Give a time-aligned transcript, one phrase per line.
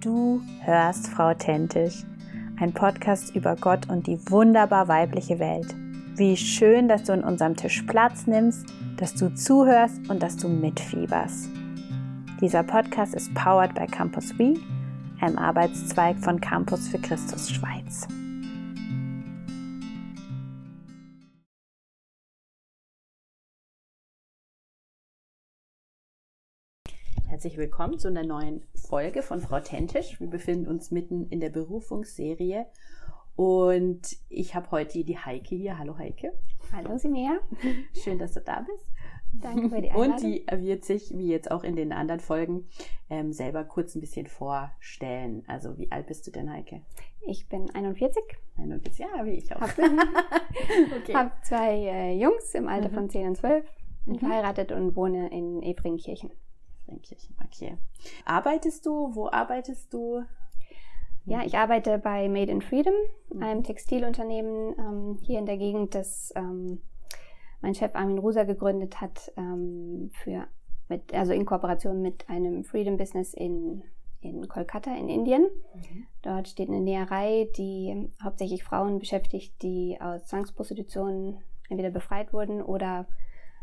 [0.00, 2.04] Du hörst Frau Authentisch,
[2.58, 5.74] ein Podcast über Gott und die wunderbar weibliche Welt.
[6.16, 8.64] Wie schön, dass du in unserem Tisch Platz nimmst,
[8.96, 11.50] dass du zuhörst und dass du mitfieberst.
[12.40, 14.54] Dieser Podcast ist powered by Campus We,
[15.20, 18.08] einem Arbeitszweig von Campus für Christus Schweiz.
[27.28, 30.18] Herzlich willkommen zu einer neuen Folge von Frau Tentisch.
[30.18, 32.66] Wir befinden uns mitten in der Berufungsserie
[33.36, 35.78] und ich habe heute die Heike hier.
[35.78, 36.32] Hallo Heike.
[36.72, 37.38] Hallo Simea.
[37.94, 38.84] Schön, dass du da bist.
[39.32, 40.14] Danke für die Einladung.
[40.14, 42.66] Und die wird sich, wie jetzt auch in den anderen Folgen,
[43.08, 45.44] ähm, selber kurz ein bisschen vorstellen.
[45.46, 46.82] Also wie alt bist du denn, Heike?
[47.20, 48.20] Ich bin 41.
[48.58, 49.60] 41, ja, wie ich auch.
[49.60, 49.72] Habe
[51.00, 51.14] okay.
[51.14, 52.94] hab zwei äh, Jungs im Alter mhm.
[52.94, 53.64] von 10 und 12,
[54.04, 54.18] bin mhm.
[54.18, 56.32] verheiratet und wohne in Efringkirchen.
[56.90, 57.76] Efringkirchen, okay.
[58.24, 59.14] Arbeitest du?
[59.14, 60.22] Wo arbeitest du?
[61.24, 62.94] Ja, ich arbeite bei Made in Freedom,
[63.32, 63.42] mhm.
[63.42, 66.80] einem Textilunternehmen ähm, hier in der Gegend, das ähm,
[67.60, 70.46] mein Chef Armin Rusa gegründet hat, ähm, für,
[70.88, 73.84] mit, also in Kooperation mit einem Freedom Business in,
[74.20, 75.42] in Kolkata in Indien.
[75.74, 76.06] Mhm.
[76.22, 83.06] Dort steht eine Näherei, die hauptsächlich Frauen beschäftigt, die aus Zwangsprostitution entweder befreit wurden oder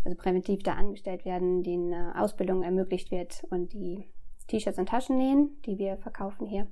[0.07, 4.05] also präventiv da angestellt werden, denen eine Ausbildung ermöglicht wird und die
[4.47, 6.67] T-Shirts und Taschen nähen, die wir verkaufen hier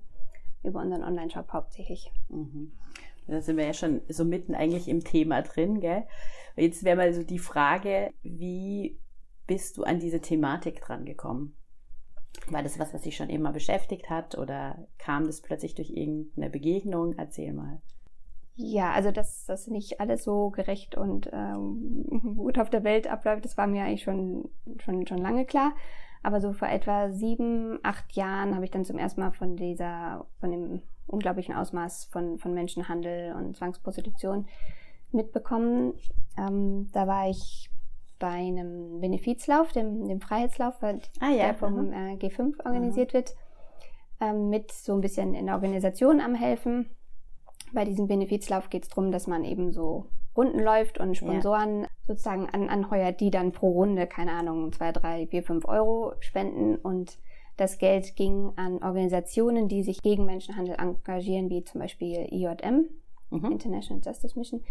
[0.63, 2.13] über unseren Online-Shop hauptsächlich.
[2.29, 2.71] Mhm.
[3.27, 6.07] Da sind wir ja schon so mitten eigentlich im Thema drin, gell?
[6.55, 8.97] Jetzt wäre mal so die Frage, wie
[9.47, 11.57] bist du an diese Thematik dran gekommen?
[12.47, 16.49] War das was, was dich schon immer beschäftigt hat oder kam das plötzlich durch irgendeine
[16.49, 17.15] Begegnung?
[17.17, 17.81] Erzähl mal.
[18.57, 23.43] Ja, also dass das nicht alles so gerecht und ähm, gut auf der Welt abläuft,
[23.43, 24.49] das war mir eigentlich schon,
[24.79, 25.73] schon, schon lange klar.
[26.23, 30.25] Aber so vor etwa sieben, acht Jahren habe ich dann zum ersten Mal von dieser,
[30.39, 34.47] von dem unglaublichen Ausmaß von, von Menschenhandel und Zwangsprostitution
[35.11, 35.93] mitbekommen.
[36.37, 37.69] Ähm, da war ich
[38.17, 41.45] bei einem Benefizlauf, dem, dem Freiheitslauf, ah, ja.
[41.45, 43.17] der vom äh, G5 organisiert mhm.
[43.17, 43.35] wird,
[44.21, 46.89] ähm, mit so ein bisschen in der Organisation am Helfen.
[47.75, 51.87] Bei diesem Benefizlauf geht es darum, dass man eben so Runden läuft und Sponsoren ja.
[52.07, 56.75] sozusagen an, anheuert, die dann pro Runde, keine Ahnung, zwei, drei, vier, fünf Euro spenden
[56.77, 57.19] und
[57.57, 62.89] das Geld ging an Organisationen, die sich gegen Menschenhandel engagieren, wie zum Beispiel IJM,
[63.29, 63.51] mhm.
[63.51, 64.63] International Justice Mission,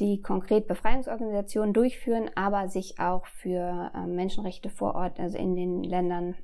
[0.00, 5.82] die konkret Befreiungsorganisationen durchführen, aber sich auch für äh, Menschenrechte vor Ort, also in den
[5.82, 6.34] Ländern,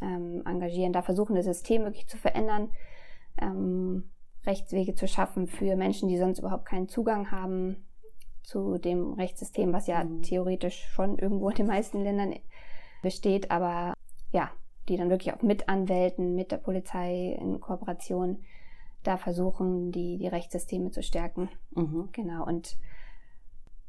[0.00, 0.92] ähm, engagieren.
[0.92, 2.70] Da versuchen, das System wirklich zu verändern,
[3.40, 4.10] ähm,
[4.46, 7.84] Rechtswege zu schaffen für Menschen, die sonst überhaupt keinen Zugang haben
[8.42, 10.22] zu dem Rechtssystem, was ja mhm.
[10.22, 12.34] theoretisch schon irgendwo in den meisten Ländern
[13.02, 13.94] besteht, aber
[14.32, 14.50] ja,
[14.88, 18.44] die dann wirklich auch mit Anwälten, mit der Polizei in Kooperation
[19.02, 21.48] da versuchen, die, die Rechtssysteme zu stärken.
[21.74, 22.08] Mhm.
[22.12, 22.46] Genau.
[22.46, 22.76] Und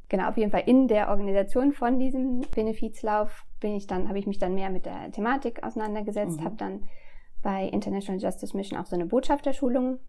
[0.10, 4.28] genau, auf jeden Fall in der Organisation von diesem Benefizlauf bin ich dann, habe ich
[4.28, 6.46] mich dann mehr mit der Thematik auseinandergesetzt, mhm.
[6.46, 6.84] habe dann
[7.42, 10.00] bei International Justice Mission auch so eine Botschafterschulung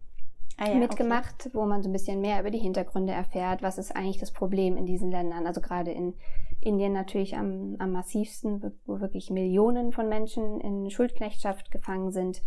[0.57, 1.49] ah, ja, mitgemacht, okay.
[1.53, 4.77] wo man so ein bisschen mehr über die Hintergründe erfährt, was ist eigentlich das Problem
[4.77, 5.45] in diesen Ländern.
[5.45, 6.13] Also gerade in
[6.59, 12.41] Indien natürlich am, am massivsten, wo wirklich Millionen von Menschen in Schuldknechtschaft gefangen sind.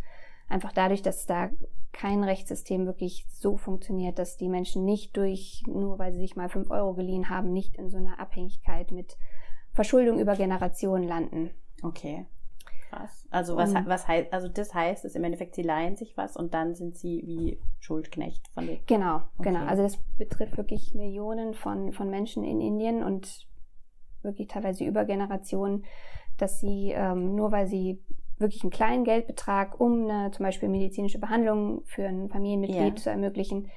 [0.48, 1.50] Einfach dadurch, dass da
[1.92, 6.48] kein Rechtssystem wirklich so funktioniert, dass die Menschen nicht durch, nur weil sie sich mal
[6.48, 9.16] fünf Euro geliehen haben, nicht in so einer Abhängigkeit mit
[9.72, 11.50] Verschuldung über Generationen landen.
[11.82, 12.26] Okay.
[12.90, 13.24] Krass.
[13.30, 16.36] Also was, um, was heißt, also das heißt, dass im Endeffekt sie leihen sich was
[16.36, 18.80] und dann sind sie wie Schuldknecht von den.
[18.86, 19.50] Genau, okay.
[19.50, 19.64] genau.
[19.66, 23.46] Also das betrifft wirklich Millionen von, von Menschen in Indien und
[24.22, 25.84] wirklich teilweise über Generationen,
[26.36, 28.02] dass sie ähm, nur weil sie
[28.38, 32.96] wirklich einen kleinen Geldbetrag, um eine zum Beispiel medizinische Behandlung für ein Familienmitglied yeah.
[32.96, 33.70] zu ermöglichen,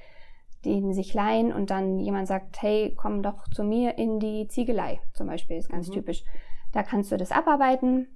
[0.66, 5.01] den sich leihen und dann jemand sagt, hey, komm doch zu mir in die Ziegelei,
[5.13, 5.94] zum Beispiel, ist ganz mhm.
[5.94, 6.24] typisch.
[6.71, 8.07] Da kannst du das abarbeiten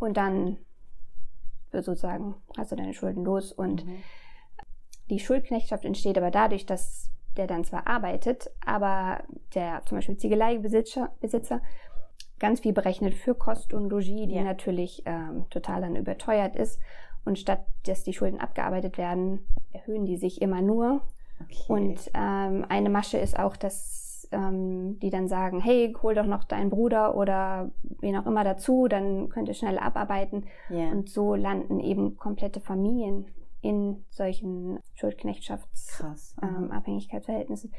[0.00, 0.56] und dann
[1.72, 4.02] sozusagen hast du deine Schulden los und mhm.
[5.08, 9.22] die Schuldknechtschaft entsteht aber dadurch, dass der dann zwar arbeitet, aber
[9.54, 11.62] der zum Beispiel Ziegeleibesitzer Besitzer,
[12.40, 14.42] ganz viel berechnet für Kost und Logis, die ja.
[14.42, 16.80] natürlich ähm, total dann überteuert ist.
[17.24, 21.02] Und statt dass die Schulden abgearbeitet werden, erhöhen die sich immer nur.
[21.42, 21.64] Okay.
[21.68, 26.44] Und ähm, eine Masche ist auch, dass ähm, die dann sagen, hey, hol doch noch
[26.44, 30.46] deinen Bruder oder wen auch immer dazu, dann könnt ihr schneller abarbeiten.
[30.70, 30.92] Yeah.
[30.92, 33.26] Und so landen eben komplette Familien
[33.60, 37.76] in solchen Schuldknechtschaftsabhängigkeitsverhältnissen ähm,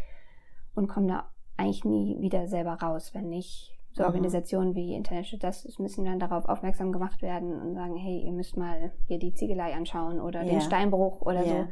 [0.75, 4.05] und kommen da eigentlich nie wieder selber raus, wenn nicht so.
[4.05, 8.55] Organisationen wie International Justice müssen dann darauf aufmerksam gemacht werden und sagen, hey, ihr müsst
[8.55, 10.51] mal hier die Ziegelei anschauen oder yeah.
[10.51, 11.63] den Steinbruch oder yeah.
[11.63, 11.67] so.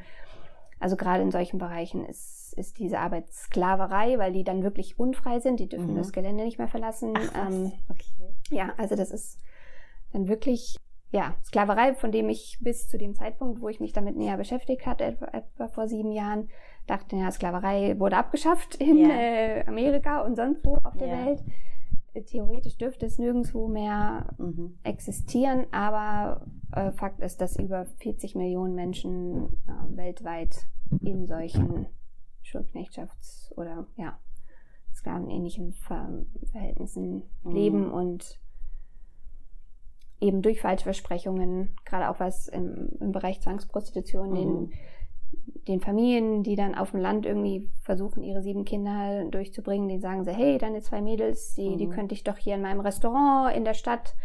[0.79, 5.39] Also gerade in solchen Bereichen ist, ist diese Arbeit Sklaverei, weil die dann wirklich unfrei
[5.39, 5.97] sind, die dürfen mhm.
[5.97, 7.13] das Gelände nicht mehr verlassen.
[7.15, 8.33] Ach, ähm, okay.
[8.49, 9.39] Ja, also das ist
[10.13, 10.77] dann wirklich
[11.11, 14.85] ja, Sklaverei, von dem ich bis zu dem Zeitpunkt, wo ich mich damit näher beschäftigt
[14.85, 16.49] hatte, etwa, etwa vor sieben Jahren,
[16.85, 19.09] dachte, ja, Sklaverei wurde abgeschafft in yeah.
[19.09, 21.25] äh, Amerika und sonst wo auf der yeah.
[21.25, 21.43] Welt.
[22.13, 24.77] Äh, theoretisch dürfte es nirgendwo mehr mhm.
[24.83, 30.67] existieren, aber äh, Fakt ist, dass über 40 Millionen Menschen äh, weltweit
[31.01, 31.87] in solchen
[32.43, 34.17] Schulknechtschafts- oder ja,
[34.95, 37.51] sklavenähnlichen Ver Verhältnissen mhm.
[37.51, 38.39] leben und
[40.19, 44.35] eben durch Falschversprechungen, gerade auch was im, im Bereich Zwangsprostitution, mhm.
[44.35, 44.73] den,
[45.67, 50.23] den Familien, die dann auf dem Land irgendwie versuchen, ihre sieben Kinder durchzubringen, denen sagen
[50.23, 51.77] sie, hey, deine zwei Mädels, die, mhm.
[51.77, 54.15] die könnte ich doch hier in meinem Restaurant in der Stadt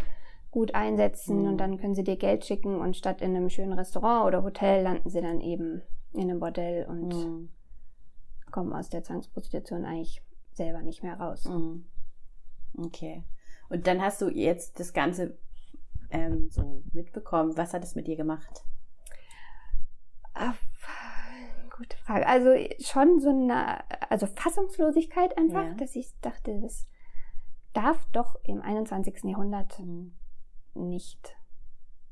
[0.50, 1.48] gut einsetzen mhm.
[1.48, 4.82] und dann können sie dir Geld schicken und statt in einem schönen Restaurant oder Hotel
[4.84, 7.48] landen sie dann eben in einem Bordell und mhm.
[8.50, 10.22] kommen aus der Zwangsprostitution eigentlich
[10.52, 11.44] selber nicht mehr raus.
[11.46, 11.84] Mhm.
[12.78, 13.24] Okay.
[13.68, 15.36] Und dann hast du jetzt das Ganze
[16.10, 17.56] ähm, so mitbekommen?
[17.56, 18.64] Was hat es mit dir gemacht?
[20.32, 20.56] Ach,
[21.76, 22.26] gute Frage.
[22.26, 22.50] Also
[22.80, 25.74] schon so eine, also Fassungslosigkeit einfach, ja.
[25.74, 26.86] dass ich dachte, das
[27.72, 29.24] darf doch im 21.
[29.24, 30.14] Jahrhundert mhm.
[30.74, 31.36] nicht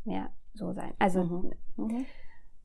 [0.05, 0.95] mehr so sein.
[0.99, 1.53] Also mhm.
[1.77, 2.07] Mhm.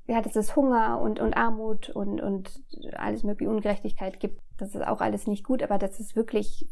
[0.06, 2.64] ja, dass es Hunger und, und Armut und, und
[2.94, 6.68] alles mögliche Ungerechtigkeit gibt, das ist auch alles nicht gut, aber dass es wirklich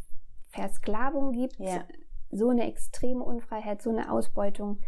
[0.49, 1.85] Versklavung gibt, ja
[2.31, 4.79] so eine extreme Unfreiheit, so eine Ausbeutung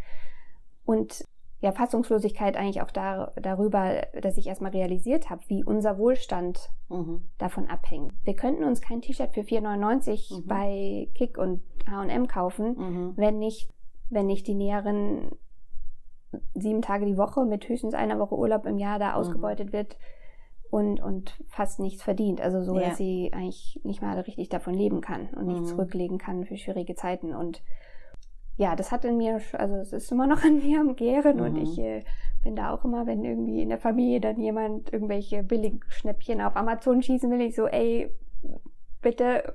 [0.86, 1.24] und
[1.60, 7.24] ja, Fassungslosigkeit eigentlich auch da, darüber, dass ich erstmal realisiert habe, wie unser Wohlstand mhm.
[7.38, 8.14] davon abhängt.
[8.24, 10.48] Wir könnten uns kein T-Shirt für 4,99 mhm.
[10.48, 13.14] bei Kick und H&M kaufen, mhm.
[13.16, 13.70] wenn nicht,
[14.10, 15.32] wenn nicht die Näherin
[16.54, 19.16] sieben Tage die Woche mit höchstens einer Woche Urlaub im Jahr da mhm.
[19.16, 19.98] ausgebeutet wird
[20.70, 22.40] und, und fast nichts verdient.
[22.40, 22.90] Also so, ja.
[22.90, 25.76] dass sie eigentlich nicht mal richtig davon leben kann und nichts mhm.
[25.76, 27.34] zurücklegen kann für schwierige Zeiten.
[27.34, 27.64] Und
[28.58, 31.44] ja, das hat in mir, also es ist immer noch an mir am Gären mhm.
[31.44, 32.04] und ich äh,
[32.44, 36.56] bin da auch immer, wenn irgendwie in der Familie dann jemand irgendwelche billigen Schnäppchen auf
[36.56, 38.12] Amazon schießen will, ich so, ey,
[39.02, 39.54] bitte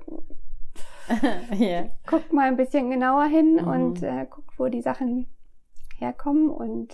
[1.59, 1.89] yeah.
[2.07, 3.67] guck mal ein bisschen genauer hin mhm.
[3.67, 5.27] und äh, guck, wo die Sachen
[5.97, 6.89] herkommen und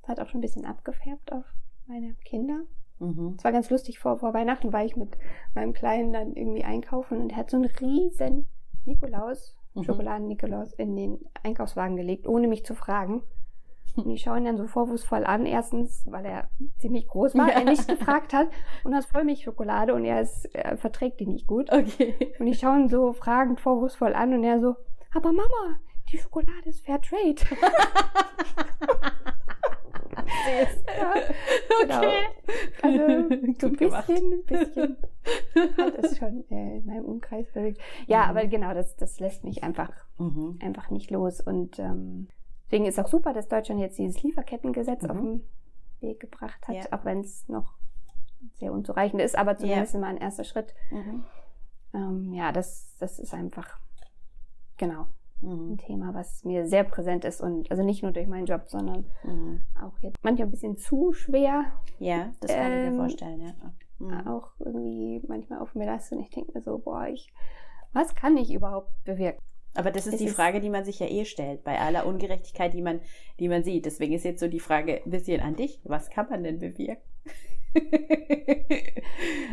[0.00, 1.44] das hat auch schon ein bisschen abgefärbt auf
[1.86, 2.60] meine Kinder.
[2.98, 3.36] Mhm.
[3.38, 5.16] Es war ganz lustig, vor, vor Weihnachten war ich mit
[5.54, 8.48] meinem Kleinen dann irgendwie einkaufen und er hat so einen riesen
[8.84, 9.84] Nikolaus, mhm.
[9.84, 13.22] Schokoladen-Nikolaus, in den Einkaufswagen gelegt, ohne mich zu fragen.
[13.96, 15.46] Und ich schaue ihn dann so vorwurfsvoll an.
[15.46, 16.48] Erstens, weil er
[16.78, 17.54] ziemlich groß war, ja.
[17.60, 18.48] er nicht gefragt hat.
[18.82, 21.70] Und das Vollmilchschokolade und er, ist, er verträgt die nicht gut.
[21.70, 22.34] Okay.
[22.38, 24.74] Und ich schaue ihn so fragend, vorwurfsvoll an und er so,
[25.14, 25.78] aber Mama,
[26.10, 27.36] die Schokolade ist Fair Trade.
[30.22, 30.84] Süß.
[30.96, 31.14] Ja,
[31.82, 31.98] genau.
[31.98, 32.24] Okay.
[32.82, 32.98] Also
[33.60, 34.96] so ein bisschen, ein bisschen
[35.76, 37.80] hat es schon äh, in meinem Umkreis bewegt.
[38.06, 38.30] Ja, mhm.
[38.30, 40.58] aber genau, das, das lässt mich einfach, mhm.
[40.62, 41.40] einfach nicht los.
[41.40, 42.28] Und ähm,
[42.66, 45.10] deswegen ist auch super, dass Deutschland jetzt dieses Lieferkettengesetz mhm.
[45.10, 45.48] auf den
[46.00, 46.84] Weg gebracht hat, ja.
[46.92, 47.74] auch wenn es noch
[48.54, 50.00] sehr unzureichend ist, aber zumindest ja.
[50.00, 50.74] mal ein erster Schritt.
[50.90, 51.24] Mhm.
[51.94, 53.78] Ähm, ja, das, das ist einfach,
[54.76, 55.06] genau,
[55.44, 55.72] mhm.
[55.72, 59.04] ein Thema, was mir sehr präsent ist und also nicht nur durch meinen Job, sondern
[59.22, 59.62] mhm.
[59.82, 61.64] auch jetzt manchmal ein bisschen zu schwer.
[61.98, 63.54] Ja, das kann ähm, ich mir ähm, vorstellen, ja.
[63.98, 64.26] Mhm.
[64.26, 67.32] Auch irgendwie manchmal auf mir lasst und ich denke mir so, boah, ich,
[67.92, 69.40] was kann ich überhaupt bewirken?
[69.76, 72.72] Aber das ist es die Frage, die man sich ja eh stellt, bei aller Ungerechtigkeit,
[72.74, 73.00] die man,
[73.40, 73.86] die man sieht.
[73.86, 75.80] Deswegen ist jetzt so die Frage ein bisschen an dich.
[75.82, 77.02] Was kann man denn bewirken?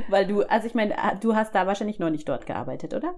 [0.10, 3.16] Weil du, also ich meine, du hast da wahrscheinlich noch nicht dort gearbeitet, oder?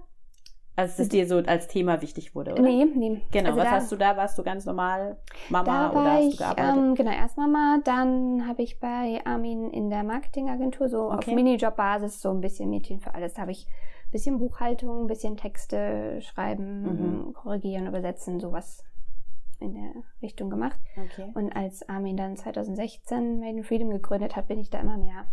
[0.76, 2.62] Als es dir so als Thema wichtig wurde, oder?
[2.62, 3.20] Nee, nee.
[3.30, 4.16] Genau, also was da, hast du da?
[4.16, 5.16] Warst du ganz normal
[5.48, 6.76] Mama oder hast du gearbeitet?
[6.76, 11.16] Ähm, genau, erst Mama, dann habe ich bei Armin in der Marketingagentur so okay.
[11.16, 13.34] auf Minijob-Basis so ein bisschen Mädchen für alles.
[13.34, 16.82] Da habe ich ein bisschen Buchhaltung, ein bisschen Texte schreiben,
[17.26, 17.32] mhm.
[17.34, 18.82] korrigieren, übersetzen, sowas
[19.60, 20.80] in der Richtung gemacht.
[20.96, 21.30] Okay.
[21.34, 25.26] Und als Armin dann 2016 Made in Freedom gegründet hat, bin ich da immer mehr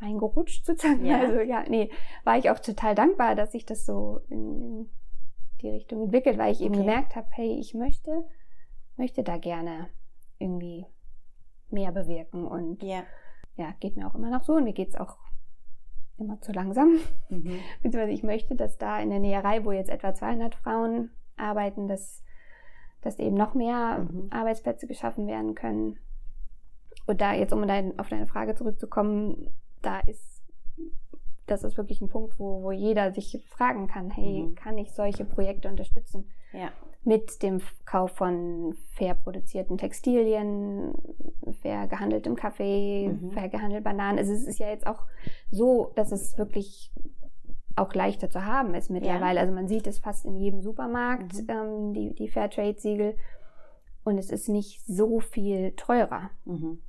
[0.00, 1.04] reingerutscht sozusagen.
[1.04, 1.20] Ja.
[1.20, 1.90] Also ja, nee,
[2.24, 4.90] war ich auch total dankbar, dass sich das so in, in
[5.62, 6.84] die Richtung entwickelt, weil ich eben okay.
[6.84, 8.24] gemerkt habe, hey, ich möchte,
[8.96, 9.88] möchte da gerne
[10.38, 10.86] irgendwie
[11.70, 13.02] mehr bewirken und ja,
[13.56, 15.16] ja geht mir auch immer noch so und mir geht es auch
[16.18, 16.98] immer zu langsam.
[17.28, 17.58] Mhm.
[17.82, 22.22] Beziehungsweise ich möchte, dass da in der Näherei, wo jetzt etwa 200 Frauen arbeiten, dass,
[23.00, 24.28] dass eben noch mehr mhm.
[24.30, 25.98] Arbeitsplätze geschaffen werden können.
[27.06, 27.62] Und da jetzt, um
[27.98, 29.52] auf deine Frage zurückzukommen,
[29.84, 30.34] da ist
[31.46, 34.54] das ist wirklich ein Punkt, wo, wo jeder sich fragen kann, hey, mhm.
[34.54, 36.28] kann ich solche Projekte unterstützen?
[36.52, 36.70] Ja.
[37.02, 40.94] Mit dem Kauf von fair produzierten Textilien,
[41.60, 43.30] fair gehandeltem Kaffee, mhm.
[43.32, 44.18] fair gehandelt Bananen.
[44.18, 45.02] Also es ist ja jetzt auch
[45.50, 46.92] so, dass es wirklich
[47.76, 49.36] auch leichter zu haben ist mittlerweile.
[49.36, 49.40] Ja.
[49.42, 51.46] Also man sieht es fast in jedem Supermarkt, mhm.
[51.48, 53.16] ähm, die, die Fairtrade-Siegel.
[54.04, 56.30] Und es ist nicht so viel teurer.
[56.44, 56.80] Mhm.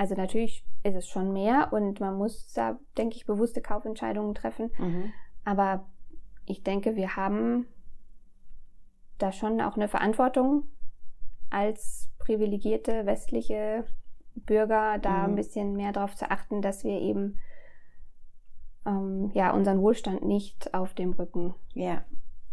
[0.00, 4.70] Also natürlich ist es schon mehr und man muss da, denke ich, bewusste Kaufentscheidungen treffen.
[4.78, 5.12] Mhm.
[5.44, 5.90] Aber
[6.46, 7.66] ich denke, wir haben
[9.18, 10.62] da schon auch eine Verantwortung
[11.50, 13.84] als privilegierte westliche
[14.34, 15.24] Bürger, da mhm.
[15.24, 17.38] ein bisschen mehr darauf zu achten, dass wir eben
[18.86, 22.06] ähm, ja unseren Wohlstand nicht auf dem Rücken ja.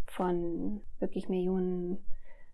[0.06, 2.04] von wirklich Millionen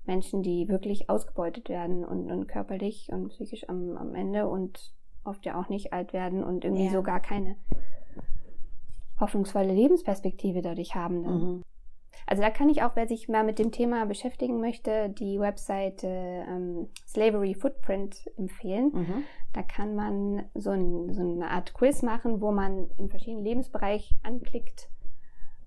[0.05, 4.93] Menschen, die wirklich ausgebeutet werden und, und körperlich und psychisch am, am Ende und
[5.23, 6.91] oft ja auch nicht alt werden und irgendwie ja.
[6.91, 7.55] so gar keine
[9.19, 11.21] hoffnungsvolle Lebensperspektive dadurch haben.
[11.21, 11.63] Mhm.
[12.25, 16.07] Also da kann ich auch, wer sich mal mit dem Thema beschäftigen möchte, die Webseite
[16.07, 18.91] ähm, Slavery Footprint empfehlen.
[18.93, 19.23] Mhm.
[19.51, 24.17] Da kann man so, ein, so, eine Art Quiz machen, wo man in verschiedenen Lebensbereichen
[24.23, 24.89] anklickt,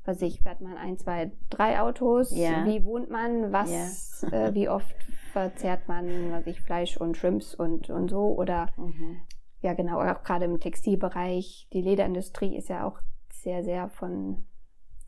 [0.06, 2.64] was ich, fährt man ein, zwei, drei Autos, ja.
[2.66, 4.46] wie wohnt man, was, ja.
[4.48, 4.94] äh, wie oft
[5.32, 9.18] verzehrt man, was ich, Fleisch und Shrimps und, und so oder mhm.
[9.60, 12.98] ja genau, auch gerade im Textilbereich, die Lederindustrie ist ja auch
[13.32, 14.46] sehr, sehr von,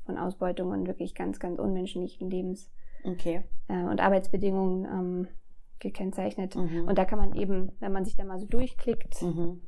[0.04, 2.70] von Ausbeutung und wirklich ganz, ganz unmenschlichen Lebens-
[3.04, 3.44] okay.
[3.68, 5.28] äh, und Arbeitsbedingungen ähm,
[5.78, 6.56] gekennzeichnet.
[6.56, 6.88] Mhm.
[6.88, 9.62] Und da kann man eben, wenn man sich da mal so durchklickt, mhm.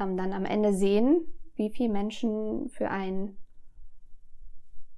[0.00, 3.36] ähm, dann am Ende sehen, wie viele Menschen für ein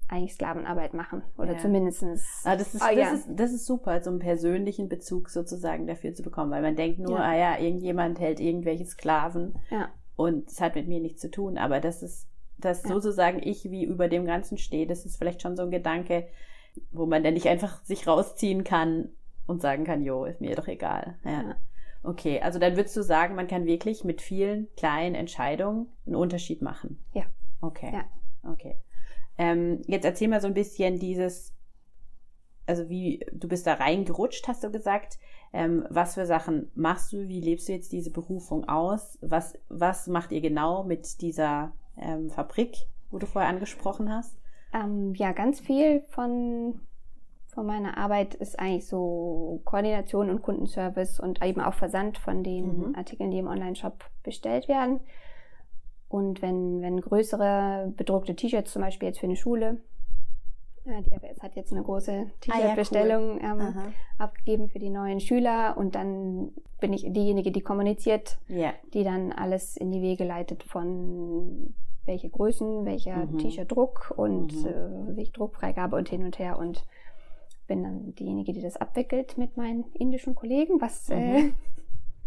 [0.09, 1.23] eigentlich Sklavenarbeit machen.
[1.37, 1.59] Oder ja.
[1.59, 2.43] zumindestens.
[2.45, 3.13] Ah, das, ist, ah, das, ja.
[3.13, 6.99] ist, das ist super, so einen persönlichen Bezug sozusagen dafür zu bekommen, weil man denkt
[6.99, 7.25] nur, ja.
[7.25, 9.91] ah ja, irgendjemand hält irgendwelche Sklaven ja.
[10.17, 11.59] und es hat mit mir nichts zu tun.
[11.59, 15.57] Aber das ist, dass sozusagen ich wie über dem Ganzen stehe, das ist vielleicht schon
[15.57, 16.27] so ein Gedanke,
[16.91, 19.11] wo man dann nicht einfach sich rausziehen kann
[19.47, 21.17] und sagen kann, jo, ist mir doch egal.
[21.25, 21.57] Ja.
[22.03, 26.63] Okay, also dann würdest du sagen, man kann wirklich mit vielen kleinen Entscheidungen einen Unterschied
[26.63, 27.03] machen.
[27.13, 27.25] Ja.
[27.61, 27.91] Okay.
[27.93, 28.05] Ja.
[28.51, 28.77] Okay.
[29.39, 31.55] Ähm, jetzt erzähl mal so ein bisschen dieses,
[32.67, 35.19] also wie, du bist da reingerutscht, hast du gesagt.
[35.53, 37.29] Ähm, was für Sachen machst du?
[37.29, 39.17] Wie lebst du jetzt diese Berufung aus?
[39.23, 42.77] Was, was macht ihr genau mit dieser ähm, Fabrik,
[43.11, 44.37] wo du vorher angesprochen hast?
[44.75, 46.81] Ähm, ja, ganz viel von,
[47.47, 52.89] von meiner Arbeit ist eigentlich so Koordination und Kundenservice und eben auch Versand von den
[52.89, 52.95] mhm.
[52.95, 55.01] Artikeln, die im Online-Shop bestellt werden.
[56.09, 59.79] Und wenn, wenn größere bedruckte T-Shirts zum Beispiel jetzt für eine Schule,
[60.89, 63.61] äh, die AWS hat jetzt eine große T-Shirt-Bestellung ah, ja, cool.
[63.61, 68.73] ähm, abgegeben für die neuen Schüler und dann bin ich diejenige, die kommuniziert, yeah.
[68.95, 71.75] die dann alles in die Wege leitet von
[72.07, 73.39] welche Größen, welcher mhm.
[73.39, 75.19] T-Shirt-Druck und mhm.
[75.19, 76.85] äh, Druckfreigabe und hin und her und
[77.67, 81.37] bin dann diejenige, die das abwickelt mit meinen indischen Kollegen, was äh, mhm.
[81.37, 81.53] äh,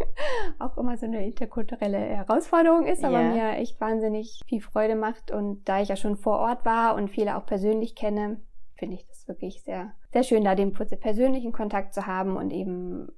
[0.59, 3.33] auch immer so eine interkulturelle Herausforderung ist, aber yeah.
[3.33, 5.31] mir echt wahnsinnig viel Freude macht.
[5.31, 8.41] Und da ich ja schon vor Ort war und viele auch persönlich kenne,
[8.75, 13.11] finde ich das wirklich sehr, sehr schön, da den persönlichen Kontakt zu haben und eben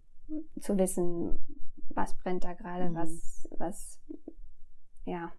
[0.60, 1.40] zu wissen,
[1.90, 2.96] was brennt da gerade, mhm.
[2.96, 4.00] was, was,
[5.06, 5.32] ja,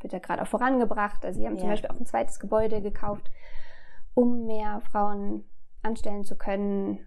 [0.00, 1.24] wird da gerade auch vorangebracht.
[1.24, 1.60] Also sie haben yeah.
[1.60, 3.30] zum Beispiel auch ein zweites Gebäude gekauft,
[4.14, 5.44] um mehr Frauen
[5.82, 7.00] anstellen zu können.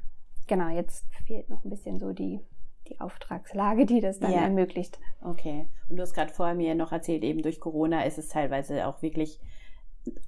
[0.47, 2.39] Genau, jetzt fehlt noch ein bisschen so die
[2.89, 4.41] die Auftragslage, die das dann ja.
[4.41, 4.99] ermöglicht.
[5.21, 5.67] Okay.
[5.89, 9.01] Und du hast gerade vorher mir noch erzählt, eben durch Corona ist es teilweise auch
[9.01, 9.39] wirklich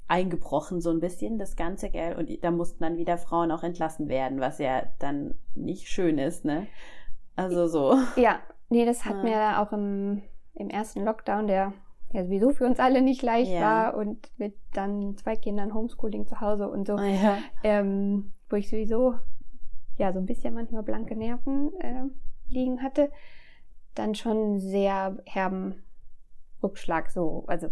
[0.07, 4.07] eingebrochen so ein bisschen das ganze Geld und da mussten dann wieder Frauen auch entlassen
[4.07, 6.67] werden, was ja dann nicht schön ist, ne?
[7.35, 7.95] Also so.
[8.15, 9.23] Ja, nee, das hat ja.
[9.23, 10.23] mir auch im,
[10.55, 11.73] im ersten Lockdown, der
[12.13, 13.61] ja sowieso für uns alle nicht leicht ja.
[13.61, 17.37] war und mit dann zwei Kindern Homeschooling zu Hause und so, ah, ja.
[17.63, 19.15] ähm, wo ich sowieso
[19.97, 22.05] ja so ein bisschen manchmal blanke Nerven äh,
[22.49, 23.11] liegen hatte,
[23.95, 25.83] dann schon sehr herben
[26.61, 27.43] Rückschlag so.
[27.47, 27.69] Also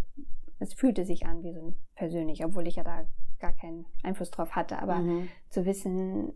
[0.60, 3.06] es fühlte sich an wie so ein persönlich, obwohl ich ja da
[3.40, 4.80] gar keinen Einfluss drauf hatte.
[4.80, 5.30] Aber mhm.
[5.50, 6.34] zu wissen,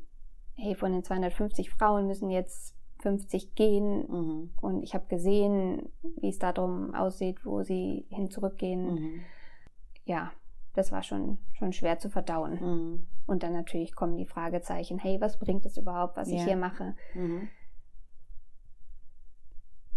[0.55, 4.51] hey, von den 250 Frauen müssen jetzt 50 gehen mhm.
[4.62, 8.93] und ich habe gesehen, wie es darum aussieht, wo sie hin zurückgehen.
[8.93, 9.22] Mhm.
[10.03, 10.31] Ja,
[10.74, 12.60] das war schon, schon schwer zu verdauen.
[12.60, 13.08] Mhm.
[13.25, 16.38] Und dann natürlich kommen die Fragezeichen, hey, was bringt es überhaupt, was ja.
[16.38, 16.96] ich hier mache?
[17.13, 17.48] Mhm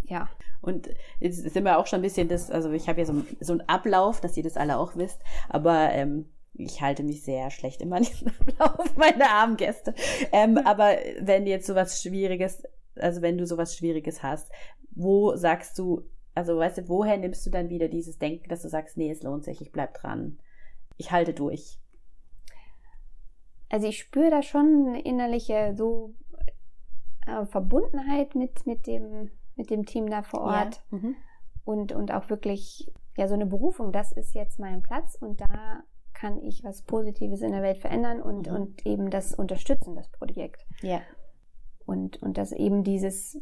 [0.04, 0.28] ja.
[0.60, 3.52] Und jetzt sind wir auch schon ein bisschen das, also ich habe ja so, so
[3.52, 7.82] einen Ablauf, dass ihr das alle auch wisst, aber ähm, ich halte mich sehr schlecht
[7.82, 9.94] immer an diesen Ablauf, meine armen Gäste.
[10.30, 12.62] Ähm, aber wenn jetzt sowas Schwieriges,
[12.96, 14.50] also wenn du sowas Schwieriges hast,
[14.92, 16.02] wo sagst du,
[16.34, 19.22] also weißt du, woher nimmst du dann wieder dieses Denken, dass du sagst, nee, es
[19.22, 20.38] lohnt sich, ich bleib dran,
[20.96, 21.78] ich halte durch?
[23.68, 26.14] Also ich spüre da schon eine innerliche so
[27.26, 30.98] äh, Verbundenheit mit, mit, dem, mit dem Team da vor Ort ja.
[30.98, 31.16] mhm.
[31.64, 35.82] und, und auch wirklich ja so eine Berufung, das ist jetzt mein Platz und da
[36.14, 38.54] kann ich was Positives in der Welt verändern und, mhm.
[38.54, 40.64] und eben das unterstützen, das Projekt.
[40.80, 41.00] Ja.
[41.84, 43.38] Und, und dass eben dieses,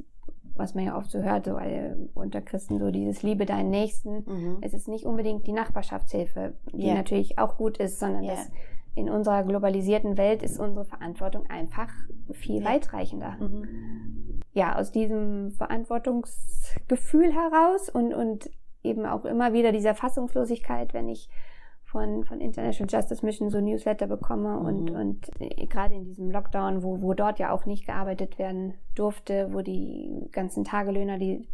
[0.54, 4.24] was man ja oft so hört, so äh, unter Christen, so dieses Liebe deinen Nächsten,
[4.24, 4.58] mhm.
[4.62, 6.94] es ist nicht unbedingt die Nachbarschaftshilfe, die yeah.
[6.94, 8.34] natürlich auch gut ist, sondern yeah.
[8.34, 8.50] das
[8.94, 11.88] in unserer globalisierten Welt ist unsere Verantwortung einfach
[12.32, 13.36] viel weitreichender.
[13.40, 14.40] Mhm.
[14.52, 18.50] Ja, aus diesem Verantwortungsgefühl heraus und, und
[18.82, 21.28] eben auch immer wieder dieser Fassungslosigkeit, wenn ich
[21.84, 24.66] von, von International Justice Mission so Newsletter bekomme mhm.
[24.66, 28.74] und, und äh, gerade in diesem Lockdown, wo, wo dort ja auch nicht gearbeitet werden
[28.94, 31.46] durfte, wo die ganzen Tagelöhner, die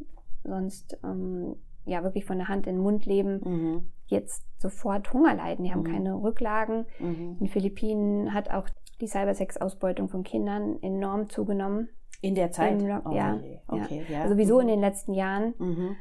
[0.45, 3.93] sonst ähm, ja wirklich von der Hand in den Mund leben, mhm.
[4.07, 5.65] Jetzt sofort Hunger leiden.
[5.65, 5.93] Die haben mhm.
[5.93, 6.87] keine Rücklagen.
[6.99, 7.15] Mhm.
[7.15, 8.69] In den Philippinen hat auch
[9.01, 11.89] die Cybersex-Ausbeutung von Kindern enorm zugenommen.
[12.23, 12.81] In der Zeit?
[12.81, 14.21] Im, oh, ja, okay, ja.
[14.21, 14.29] ja.
[14.29, 14.71] Sowieso in mhm.
[14.71, 15.55] den letzten Jahren.
[15.59, 15.97] Mhm.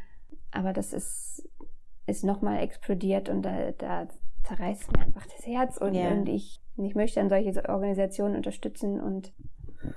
[0.52, 1.48] Aber das ist,
[2.08, 4.08] ist nochmal explodiert und da, da
[4.46, 6.12] zerreißt mir einfach das Herz und, yeah.
[6.12, 9.34] und ich, ich möchte dann solche Organisationen unterstützen und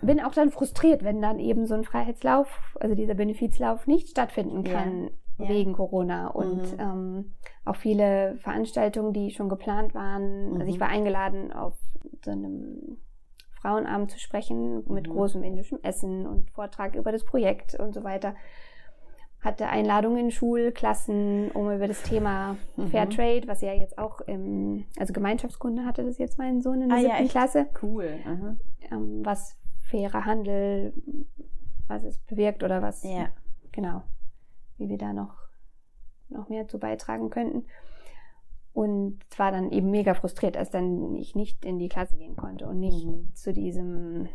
[0.03, 4.65] bin auch dann frustriert, wenn dann eben so ein Freiheitslauf, also dieser Benefizlauf nicht stattfinden
[4.65, 5.49] kann yeah.
[5.49, 6.81] wegen Corona und mhm.
[6.81, 7.35] ähm,
[7.69, 10.51] auch viele Veranstaltungen, die schon geplant waren.
[10.51, 10.61] Mhm.
[10.61, 10.81] Also ich mhm.
[10.81, 11.75] war eingeladen auf
[12.25, 12.99] so einem
[13.61, 15.13] Frauenabend zu sprechen mit mhm.
[15.13, 18.35] großem indischem Essen und Vortrag über das Projekt und so weiter
[19.41, 22.89] hatte Einladungen in Schulklassen, um über das Thema mhm.
[22.89, 26.99] Fairtrade, was ja jetzt auch im, also Gemeinschaftskunde hatte das jetzt mein Sohn in der
[26.99, 27.67] ah, siebten ja, Klasse.
[27.81, 28.19] Cool.
[28.91, 29.57] Ähm, was
[29.91, 30.93] fairer Handel,
[31.87, 33.29] was es bewirkt oder was, ja.
[33.71, 34.03] genau,
[34.77, 35.38] wie wir da noch,
[36.29, 37.67] noch mehr zu beitragen könnten.
[38.73, 42.67] Und war dann eben mega frustriert, als dann ich nicht in die Klasse gehen konnte
[42.67, 43.35] und nicht mhm.
[43.35, 44.29] zu diesem,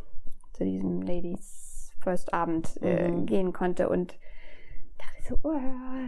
[0.51, 3.25] zu diesem Ladies First Abend äh, mhm.
[3.25, 4.17] gehen konnte und
[5.27, 5.59] so, oh,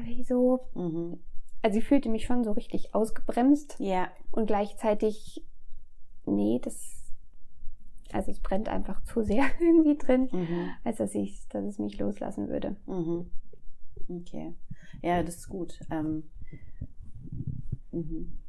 [0.03, 0.67] wieso?
[0.73, 1.19] Mhm.
[1.61, 3.77] Also ich fühlte mich schon so richtig ausgebremst.
[3.79, 4.09] Ja.
[4.31, 5.43] Und gleichzeitig,
[6.25, 7.11] nee, das,
[8.11, 10.69] also es brennt einfach zu sehr irgendwie drin, mhm.
[10.83, 12.75] als dass ich, dass es mich loslassen würde.
[12.85, 13.31] Mhm.
[14.09, 14.53] Okay.
[15.05, 15.79] Ja, das ist gut.
[15.91, 16.23] Ähm,
[17.91, 18.39] mhm.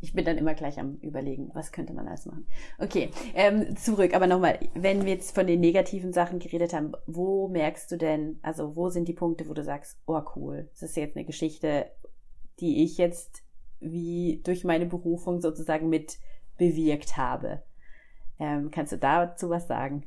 [0.00, 2.44] Ich bin dann immer gleich am Überlegen, was könnte man alles machen.
[2.78, 7.46] Okay, ähm, zurück, aber nochmal, wenn wir jetzt von den negativen Sachen geredet haben, wo
[7.46, 10.96] merkst du denn, also wo sind die Punkte, wo du sagst, oh cool, das ist
[10.96, 11.86] jetzt eine Geschichte,
[12.58, 13.44] die ich jetzt
[13.78, 16.18] wie durch meine Berufung sozusagen mit
[16.58, 17.62] bewirkt habe.
[18.40, 20.04] Ähm, kannst du dazu was sagen?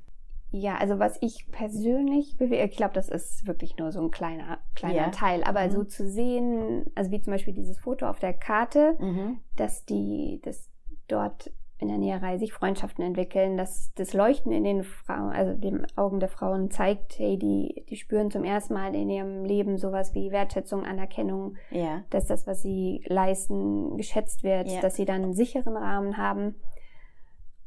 [0.57, 4.59] Ja, also was ich persönlich bewege, ich glaube, das ist wirklich nur so ein kleiner,
[4.73, 5.09] kleiner ja.
[5.09, 5.43] Teil.
[5.43, 5.71] Aber mhm.
[5.71, 9.39] so zu sehen, also wie zum Beispiel dieses Foto auf der Karte, mhm.
[9.57, 10.69] dass die, dass
[11.09, 15.85] dort in der Näherei sich Freundschaften entwickeln, dass das Leuchten in den Frauen, also den
[15.97, 20.15] Augen der Frauen zeigt, hey, die, die spüren zum ersten Mal in ihrem Leben sowas
[20.15, 22.03] wie Wertschätzung, Anerkennung, ja.
[22.11, 24.79] dass das, was sie leisten, geschätzt wird, ja.
[24.79, 26.55] dass sie dann einen sicheren Rahmen haben,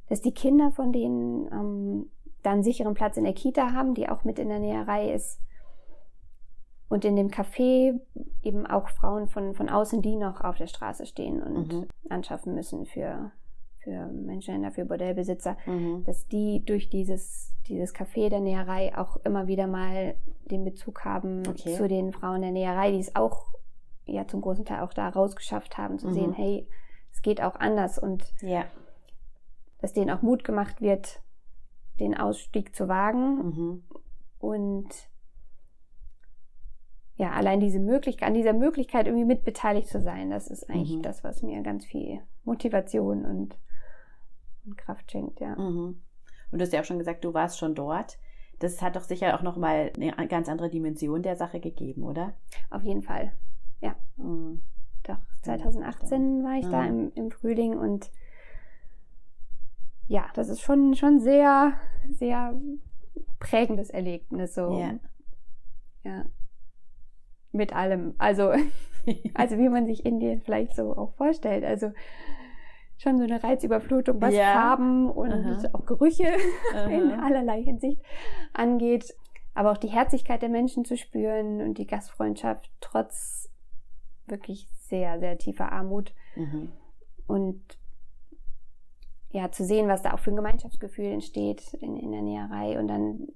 [0.08, 2.10] dass die Kinder von denen ähm,
[2.42, 5.40] dann sicheren Platz in der Kita haben, die auch mit in der Näherei ist.
[6.88, 8.00] Und in dem Café
[8.42, 11.86] eben auch Frauen von, von außen, die noch auf der Straße stehen und mhm.
[12.08, 13.30] anschaffen müssen für,
[13.80, 16.04] für Menschenhändler, für Bordellbesitzer, mhm.
[16.04, 20.14] dass die durch dieses, dieses Café der Näherei auch immer wieder mal
[20.46, 21.74] den Bezug haben okay.
[21.74, 23.48] zu den Frauen der Näherei, die es auch
[24.06, 26.14] ja zum großen Teil auch da rausgeschafft haben, zu mhm.
[26.14, 26.68] sehen, hey,
[27.12, 28.64] es geht auch anders und ja.
[29.80, 31.20] dass denen auch Mut gemacht wird,
[32.00, 33.36] den Ausstieg zu wagen.
[33.36, 33.82] Mhm.
[34.38, 34.88] Und
[37.16, 41.02] ja, allein diese Möglichkeit, an dieser Möglichkeit irgendwie mitbeteiligt zu sein, das ist eigentlich mhm.
[41.02, 43.58] das, was mir ganz viel Motivation und,
[44.64, 45.56] und Kraft schenkt, ja.
[45.56, 46.00] Mhm.
[46.50, 48.18] Und du hast ja auch schon gesagt, du warst schon dort.
[48.60, 52.34] Das hat doch sicher auch nochmal eine ganz andere Dimension der Sache gegeben, oder?
[52.70, 53.32] Auf jeden Fall,
[53.80, 53.96] ja.
[54.16, 54.62] Mhm.
[55.02, 56.88] Doch, 2018 war ich da mhm.
[56.88, 58.10] im, im Frühling und
[60.08, 61.74] ja, das ist schon, schon sehr,
[62.10, 62.58] sehr
[63.38, 64.78] prägendes Erlebnis, so.
[64.78, 64.98] Ja.
[66.02, 66.24] ja.
[67.52, 68.14] Mit allem.
[68.18, 68.52] Also,
[69.34, 71.64] also wie man sich Indien vielleicht so auch vorstellt.
[71.64, 71.92] Also,
[72.96, 74.54] schon so eine Reizüberflutung, was ja.
[74.54, 75.68] Farben und Aha.
[75.72, 76.26] auch Gerüche
[76.74, 76.88] Aha.
[76.88, 78.02] in allerlei Hinsicht
[78.52, 79.14] angeht.
[79.54, 83.50] Aber auch die Herzlichkeit der Menschen zu spüren und die Gastfreundschaft trotz
[84.26, 86.14] wirklich sehr, sehr tiefer Armut.
[86.34, 86.72] Mhm.
[87.26, 87.77] Und
[89.30, 92.88] ja, zu sehen, was da auch für ein Gemeinschaftsgefühl entsteht in, in der Näherei und
[92.88, 93.28] dann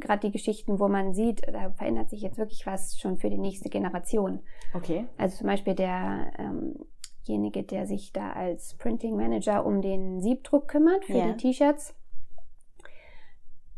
[0.00, 3.38] gerade die Geschichten, wo man sieht, da verändert sich jetzt wirklich was schon für die
[3.38, 4.40] nächste Generation.
[4.74, 5.06] Okay.
[5.16, 11.04] Also zum Beispiel derjenige, ähm der sich da als Printing Manager um den Siebdruck kümmert
[11.04, 11.32] für Ja.
[11.32, 11.94] die T-Shirts,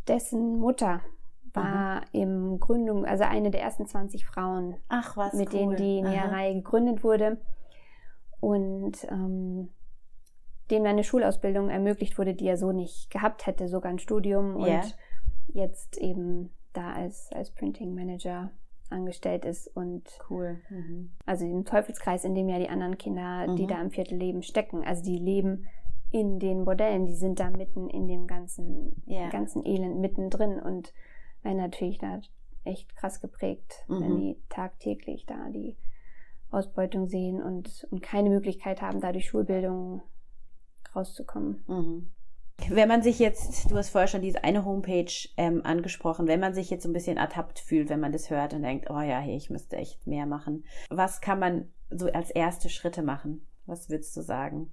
[0.08, 1.00] dessen Mutter
[1.52, 5.74] war im Gründung, also eine der ersten 20 Frauen, Ach, was mit cool.
[5.74, 6.10] denen die Aha.
[6.10, 7.38] Näherei gegründet wurde
[8.40, 9.70] und ähm,
[10.70, 14.66] dem eine Schulausbildung ermöglicht wurde, die er so nicht gehabt hätte, sogar ein Studium und
[14.66, 14.82] Ja.
[15.48, 18.50] jetzt eben da als, als Printing Manager
[18.90, 20.58] angestellt ist und Cool.
[20.70, 21.10] Mhm.
[21.24, 23.68] also im Teufelskreis, in dem ja die anderen Kinder, die Mhm.
[23.68, 24.84] da im Viertel leben, stecken.
[24.84, 25.66] Also die leben
[26.12, 29.28] in den Bordellen, die sind da mitten in dem ganzen, Ja.
[29.28, 30.92] ganzen Elend mittendrin und
[31.42, 32.20] werden natürlich da
[32.64, 34.20] echt krass geprägt, wenn Mhm.
[34.20, 35.76] die tagtäglich da die
[36.50, 40.02] Ausbeutung sehen und, und keine Möglichkeit haben, da durch Schulbildung
[40.96, 41.62] rauszukommen.
[41.66, 42.10] Mhm.
[42.70, 46.54] Wenn man sich jetzt, du hast vorher schon diese eine Homepage ähm, angesprochen, wenn man
[46.54, 49.18] sich jetzt so ein bisschen ertappt fühlt, wenn man das hört und denkt, oh ja,
[49.18, 53.46] hey, ich müsste echt mehr machen, was kann man so als erste Schritte machen?
[53.66, 54.70] Was würdest du sagen?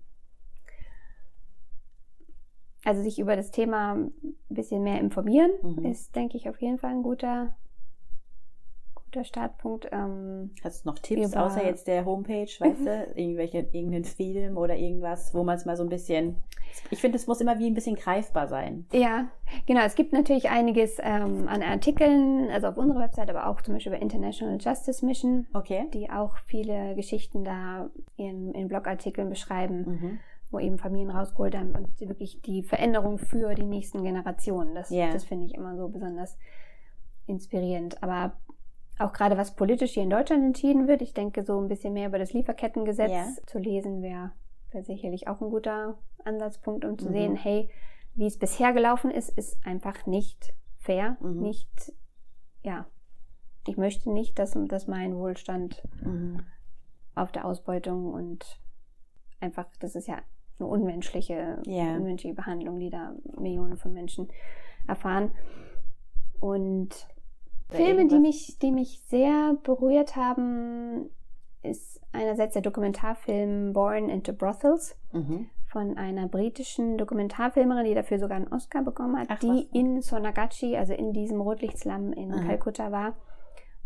[2.86, 4.12] Also sich über das Thema ein
[4.50, 5.86] bisschen mehr informieren, Mhm.
[5.86, 7.56] ist, denke ich, auf jeden Fall ein guter,
[9.14, 9.88] guter Startpunkt.
[9.92, 14.76] Ähm, Hast du noch Tipps außer jetzt der Homepage, weißt du, irgendwelche irgendeinen Film oder
[14.76, 16.38] irgendwas, wo man es mal so ein bisschen
[16.90, 18.88] ich finde, es muss immer wie ein bisschen greifbar sein.
[18.92, 19.28] Ja,
[19.68, 19.82] genau.
[19.82, 23.92] Es gibt natürlich einiges ähm, an Artikeln, also auf unserer Website, aber auch zum Beispiel
[23.94, 25.86] über International Justice Mission, Okay.
[25.94, 30.20] die auch viele Geschichten da in, in Blogartikeln beschreiben, Mhm.
[30.50, 34.74] wo eben Familien rausgeholt haben und wirklich die Veränderung für die nächsten Generationen.
[34.74, 35.12] Das, Ja.
[35.12, 36.40] das finde ich immer so besonders
[37.28, 38.02] inspirierend.
[38.02, 38.34] Aber
[39.00, 42.08] auch gerade was politisch hier in Deutschland entschieden wird, ich denke, so ein bisschen mehr
[42.08, 43.28] über das Lieferkettengesetz Ja.
[43.48, 44.32] zu lesen wäre
[44.72, 47.12] wär sicherlich auch ein guter Ansatzpunkt, um zu Mhm.
[47.14, 47.70] sehen, hey,
[48.16, 51.42] wie es bisher gelaufen ist, ist einfach nicht fair, Mhm.
[51.42, 51.94] nicht,
[52.64, 52.88] ja,
[53.68, 56.44] ich möchte nicht, dass, dass mein Wohlstand Mhm.
[57.16, 58.60] auf der Ausbeutung und
[59.40, 60.20] einfach, das ist ja
[60.60, 61.96] eine unmenschliche, Ja.
[61.96, 64.28] unmenschliche Behandlung, die da Millionen von Menschen
[64.88, 65.32] erfahren.
[66.40, 67.08] Und
[67.78, 71.10] Filme, die mich, die mich sehr berührt haben,
[71.62, 75.50] ist einerseits der Dokumentarfilm Born into Brothels Mhm.
[75.68, 79.66] von einer britischen Dokumentarfilmerin, die dafür sogar einen Oscar bekommen hat, Ach, die was.
[79.74, 82.44] in Sonagachi, also in diesem Rotlichtslum in Aha.
[82.46, 83.16] Kalkutta war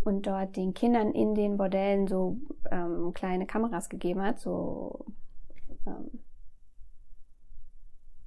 [0.03, 2.37] und dort den Kindern in den Bordellen so
[2.71, 5.05] ähm, kleine Kameras gegeben hat, so
[5.85, 6.19] ähm,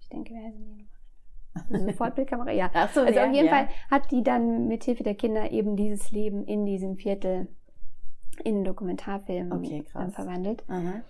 [0.01, 0.89] ich denke, wie heißen die
[1.55, 1.81] nochmal?
[1.81, 2.71] Sofortbildkamera, ja.
[2.75, 3.53] Ach so, Also ja, auf jeden ja.
[3.53, 7.49] Fall hat die dann mit Hilfe der Kinder eben dieses Leben in diesem Viertel
[8.45, 10.65] in einen Dokumentarfilm Okay, ähm, verwandelt.
[10.69, 11.03] Aha.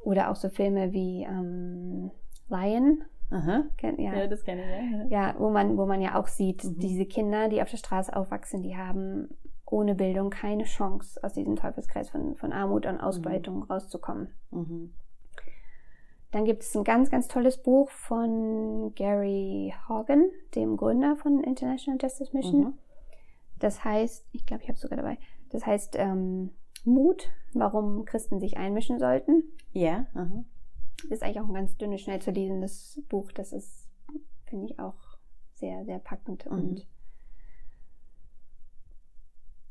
[0.00, 2.10] Oder auch so Filme wie ähm,
[2.48, 3.64] Lion, Aha.
[3.76, 5.28] kennt, ja, Ja, das kenne ich, ja.
[5.28, 6.78] ja, wo man, wo man ja auch sieht, Mhm.
[6.78, 9.28] diese Kinder, die auf der Straße aufwachsen, die haben
[9.68, 14.28] ohne Bildung keine Chance, aus diesem Teufelskreis von, von Armut und Ausbeutung rauszukommen.
[14.52, 14.92] Mhm.
[16.36, 21.98] Dann gibt es ein ganz, ganz tolles Buch von Gary Hogan, dem Gründer von International
[21.98, 22.60] Justice Mission.
[22.60, 22.78] Mhm.
[23.58, 25.16] Das heißt, ich glaube, ich habe es sogar dabei,
[25.48, 26.50] das heißt ähm,
[26.84, 29.44] Mut, warum Christen sich einmischen sollten.
[29.72, 30.44] Ja, aha.
[31.04, 33.32] Das ist eigentlich auch ein ganz dünnes, schnell zu lesendes Buch.
[33.32, 33.88] Das ist,
[34.44, 35.16] finde ich, auch
[35.54, 36.44] sehr, sehr packend.
[36.44, 36.52] Mhm.
[36.52, 36.86] Und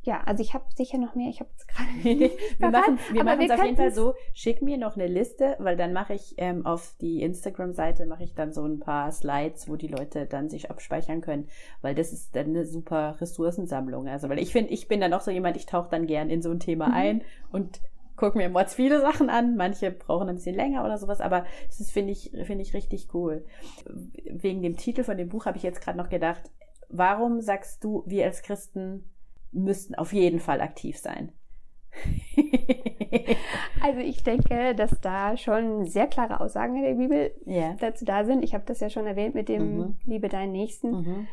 [0.06, 1.30] ja, also ich habe sicher noch mehr.
[1.30, 4.62] Ich habe es gerade nicht wir machen wir machen es auf jeden Fall so, schick
[4.62, 8.54] mir noch eine Liste, weil dann mache ich ähm, auf die Instagram-Seite mache ich dann
[8.54, 11.50] so ein paar Slides, wo die Leute dann sich abspeichern können,
[11.82, 14.08] weil das ist dann eine super Ressourcensammlung.
[14.08, 16.42] Also, weil ich finde, ich bin dann auch so jemand, ich tauche dann gern in
[16.44, 16.94] so ein Thema Mhm.
[16.94, 17.82] ein und
[18.16, 19.56] gucke mir mords viele Sachen an.
[19.56, 23.08] Manche brauchen ein bisschen länger oder sowas, aber das ist, finde ich, finde ich richtig
[23.16, 23.44] cool.
[23.86, 26.44] Wegen dem Titel von dem Buch habe ich jetzt gerade noch gedacht,
[26.90, 29.04] warum sagst du, wir als Christen
[29.56, 31.32] müssten auf jeden Fall aktiv sein?
[33.82, 37.76] Also ich denke, dass da schon sehr klare Aussagen in der Bibel ja.
[37.80, 38.44] dazu da sind.
[38.44, 39.96] Ich habe das ja schon erwähnt mit dem Mhm.
[40.06, 40.92] Liebe deinen Nächsten.
[40.92, 41.28] Mhm.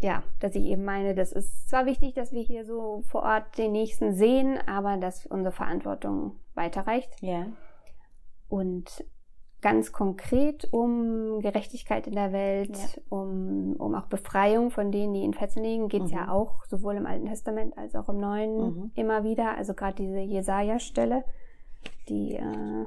[0.00, 3.58] Ja, dass ich eben meine, das ist zwar wichtig, dass wir hier so vor Ort
[3.58, 7.10] den Nächsten sehen, aber dass unsere Verantwortung weiterreicht.
[7.20, 7.46] Ja.
[8.48, 9.04] Und
[9.68, 13.02] ganz konkret um Gerechtigkeit in der Welt, Ja.
[13.08, 16.16] um, um auch Befreiung von denen, die in Fesseln liegen, geht es Mhm.
[16.18, 18.90] ja auch sowohl im Alten Testament als auch im Neuen Mhm.
[18.94, 19.56] immer wieder.
[19.56, 21.24] Also gerade diese Jesaja-Stelle,
[22.08, 22.86] die äh,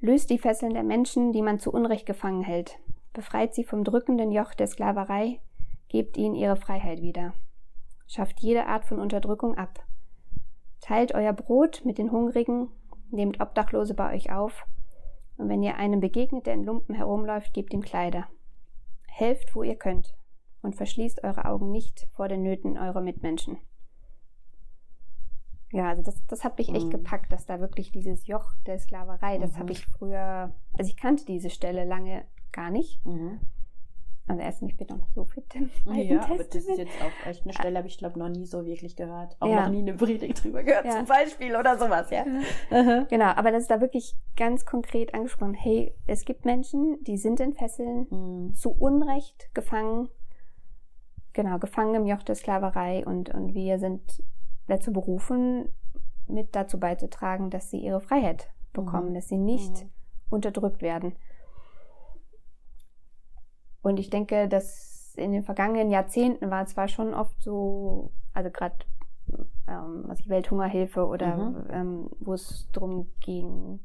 [0.00, 2.78] löst die Fesseln der Menschen, die man zu Unrecht gefangen hält,
[3.12, 5.40] befreit sie vom drückenden Joch der Sklaverei,
[5.90, 7.34] gebt ihnen ihre Freiheit wieder,
[8.06, 9.84] schafft jede Art von Unterdrückung ab,
[10.80, 12.68] teilt euer Brot mit den Hungrigen,
[13.10, 14.64] nehmt Obdachlose bei euch auf,
[15.36, 18.26] und wenn ihr einem begegnet, der in Lumpen herumläuft, gebt ihm Kleider.
[19.08, 20.14] Helft, wo ihr könnt.
[20.62, 23.58] und verschließt eure Augen nicht vor den Nöten eurer Mitmenschen.
[25.72, 26.90] Ja, also das, das hat mich echt Mhm.
[26.90, 29.58] gepackt, dass da wirklich dieses Joch der Sklaverei, das Mhm.
[29.58, 33.04] habe ich früher, also ich kannte diese Stelle lange gar nicht.
[33.04, 33.40] Mhm.
[34.26, 35.44] Also erstens, ich bin noch nicht so fit
[35.84, 38.64] Ja, aber das ist jetzt auch echt eine Stelle, habe ich glaube noch nie so
[38.64, 39.36] wirklich gehört.
[39.38, 39.64] Auch Ja.
[39.64, 40.92] noch nie eine Predigt drüber gehört, Ja.
[40.92, 42.24] zum Beispiel oder sowas, ja.
[43.10, 45.52] Genau, aber das ist da wirklich ganz konkret angesprochen.
[45.52, 48.54] Hey, es gibt Menschen, die sind in Fesseln, Mhm.
[48.54, 50.08] zu Unrecht gefangen,
[51.34, 54.22] genau, gefangen im Joch der Sklaverei und, und wir sind
[54.68, 55.68] dazu berufen,
[56.26, 59.14] mit dazu beizutragen, dass sie ihre Freiheit bekommen, Mhm.
[59.14, 59.90] dass sie nicht Mhm.
[60.30, 61.14] unterdrückt werden.
[63.84, 68.74] Und ich denke, dass in den vergangenen Jahrzehnten war zwar schon oft so, also gerade
[69.68, 71.66] ähm, was ich Welthungerhilfe oder Mhm.
[71.70, 73.78] ähm, wo es darum ging,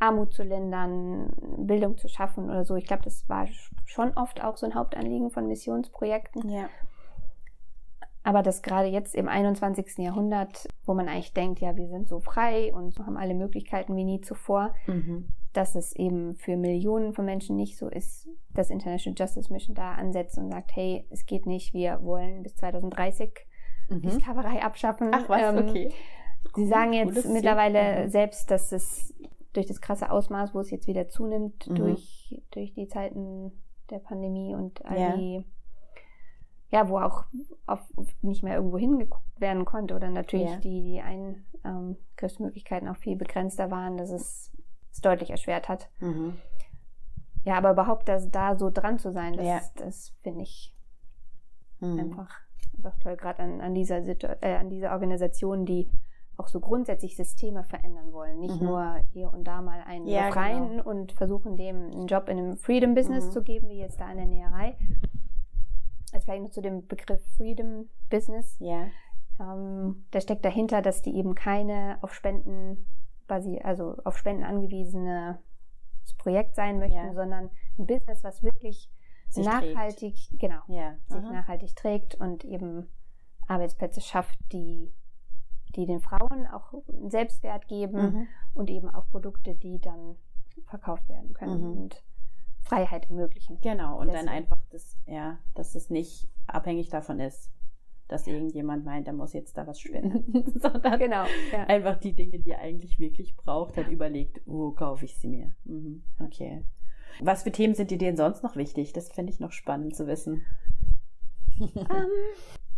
[0.00, 2.74] Armut zu lindern, Bildung zu schaffen oder so.
[2.76, 3.46] Ich glaube, das war
[3.86, 6.48] schon oft auch so ein Hauptanliegen von Missionsprojekten.
[6.50, 6.68] Ja.
[8.22, 9.98] Aber das gerade jetzt im 21.
[9.98, 14.04] Jahrhundert, wo man eigentlich denkt, ja, wir sind so frei und haben alle Möglichkeiten wie
[14.04, 15.28] nie zuvor, Mhm.
[15.54, 19.92] Dass es eben für Millionen von Menschen nicht so ist, dass International Justice Mission da
[19.94, 23.32] ansetzt und sagt, hey, es geht nicht, wir wollen bis 2030
[23.90, 24.10] die Mhm.
[24.20, 25.10] Sklaverei abschaffen.
[25.12, 25.90] Ach was, Ähm, okay.
[26.56, 27.32] Sie sagen jetzt Ziel.
[27.32, 28.08] mittlerweile Mhm.
[28.10, 29.14] selbst, dass es
[29.52, 31.74] durch das krasse Ausmaß, wo es jetzt wieder zunimmt, Mhm.
[31.76, 33.52] durch, durch die Zeiten
[33.90, 35.16] der Pandemie und all Ja.
[35.16, 35.44] die,
[36.70, 37.24] ja, wo auch
[37.66, 40.56] auf, auf nicht mehr irgendwo hingeguckt werden konnte oder natürlich Ja.
[40.56, 44.50] die, die Eingriffsmöglichkeiten auch viel begrenzter waren, dass es
[44.94, 45.88] es deutlich erschwert hat.
[46.00, 46.36] Mhm.
[47.44, 49.60] Ja, aber überhaupt das, da so dran zu sein, das, Ja.
[49.76, 50.74] das finde ich
[51.80, 51.98] Mhm.
[52.00, 52.30] einfach,
[52.76, 55.90] einfach toll, gerade an, an, dieser Situ- äh, an dieser Organisation, die
[56.36, 58.40] auch so grundsätzlich Systeme verändern wollen.
[58.40, 58.66] Nicht Mhm.
[58.66, 62.56] nur hier und da mal einen Ja, befreien und versuchen, dem einen Job in einem
[62.56, 63.30] Freedom Business Mhm.
[63.32, 64.76] zu geben, wie jetzt da in der Näherei.
[66.12, 68.56] Also vielleicht noch zu dem Begriff Freedom Business.
[68.60, 68.86] Ja.
[69.40, 72.86] Ähm, da steckt dahinter, dass die eben keine auf Spenden
[73.26, 75.38] basi also auf Spenden angewiesene
[76.18, 77.12] Projekt sein möchten, Ja.
[77.14, 78.90] sondern ein Business, was wirklich
[79.28, 80.94] Sich nachhaltig, genau, Ja.
[81.06, 81.32] sich Aha.
[81.32, 82.88] nachhaltig trägt und eben
[83.48, 84.92] Arbeitsplätze schafft, die,
[85.74, 88.26] die den Frauen auch einen Selbstwert geben Mhm.
[88.54, 90.16] und eben auch Produkte, die dann
[90.66, 91.76] verkauft werden können Mhm.
[91.82, 92.04] und
[92.62, 93.60] Freiheit ermöglichen.
[93.60, 94.30] Genau, und dann Deswegen.
[94.30, 97.50] einfach das, ja, dass es nicht abhängig davon ist,
[98.08, 101.64] dass irgendjemand meint, er muss jetzt da was spenden, sondern Genau, ja.
[101.64, 105.52] einfach die Dinge, die er eigentlich wirklich braucht, hat überlegt, wo kaufe ich sie mir.
[105.64, 106.02] Mhm.
[106.20, 106.64] Okay.
[107.20, 108.92] Was für Themen sind dir denn sonst noch wichtig?
[108.92, 110.44] Das fände ich noch spannend zu wissen.
[111.60, 111.76] Ähm,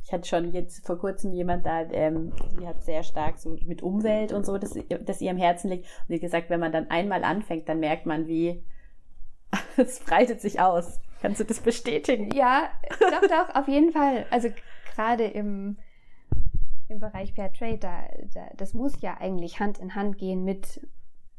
[0.06, 3.82] Ich hatte schon jetzt vor kurzem jemand da, ähm, die hat sehr stark so mit
[3.82, 5.86] Umwelt und so, dass, dass ihr am Herzen liegt.
[6.08, 8.62] Und hat gesagt, wenn man dann einmal anfängt, dann merkt man, wie
[9.76, 11.00] es breitet sich aus.
[11.20, 12.30] Kannst du das bestätigen?
[12.36, 14.26] Ja, doch, doch, auf jeden Fall.
[14.30, 14.50] Also
[14.96, 15.76] gerade im,
[16.88, 18.02] im Bereich Fair Trade, da,
[18.34, 20.80] da, das muss ja eigentlich Hand in Hand gehen mit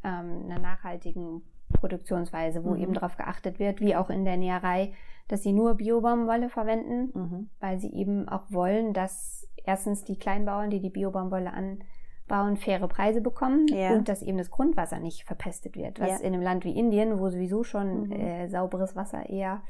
[0.03, 1.41] ähm, einer nachhaltigen
[1.73, 2.81] Produktionsweise, wo Mhm.
[2.81, 4.93] eben darauf geachtet wird, wie auch in der Näherei,
[5.27, 7.49] dass sie nur Biobaumwolle verwenden, Mhm.
[7.59, 13.19] weil sie eben auch wollen, dass erstens die Kleinbauern, die die Biobaumwolle anbauen, faire Preise
[13.21, 13.91] bekommen Ja.
[13.93, 16.25] und dass eben das Grundwasser nicht verpestet wird, was Ja.
[16.27, 18.11] in einem Land wie Indien, wo sowieso schon Mhm.
[18.13, 19.61] äh, sauberes Wasser eher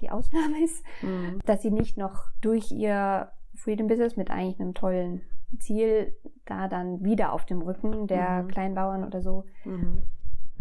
[0.00, 1.40] die Ausnahme ist, Mhm.
[1.46, 5.20] dass sie nicht noch durch ihr Freedom Business mit eigentlich einem tollen
[5.58, 6.14] Ziel
[6.46, 8.48] da dann wieder auf dem Rücken der Mhm.
[8.48, 10.02] Kleinbauern oder so Mhm.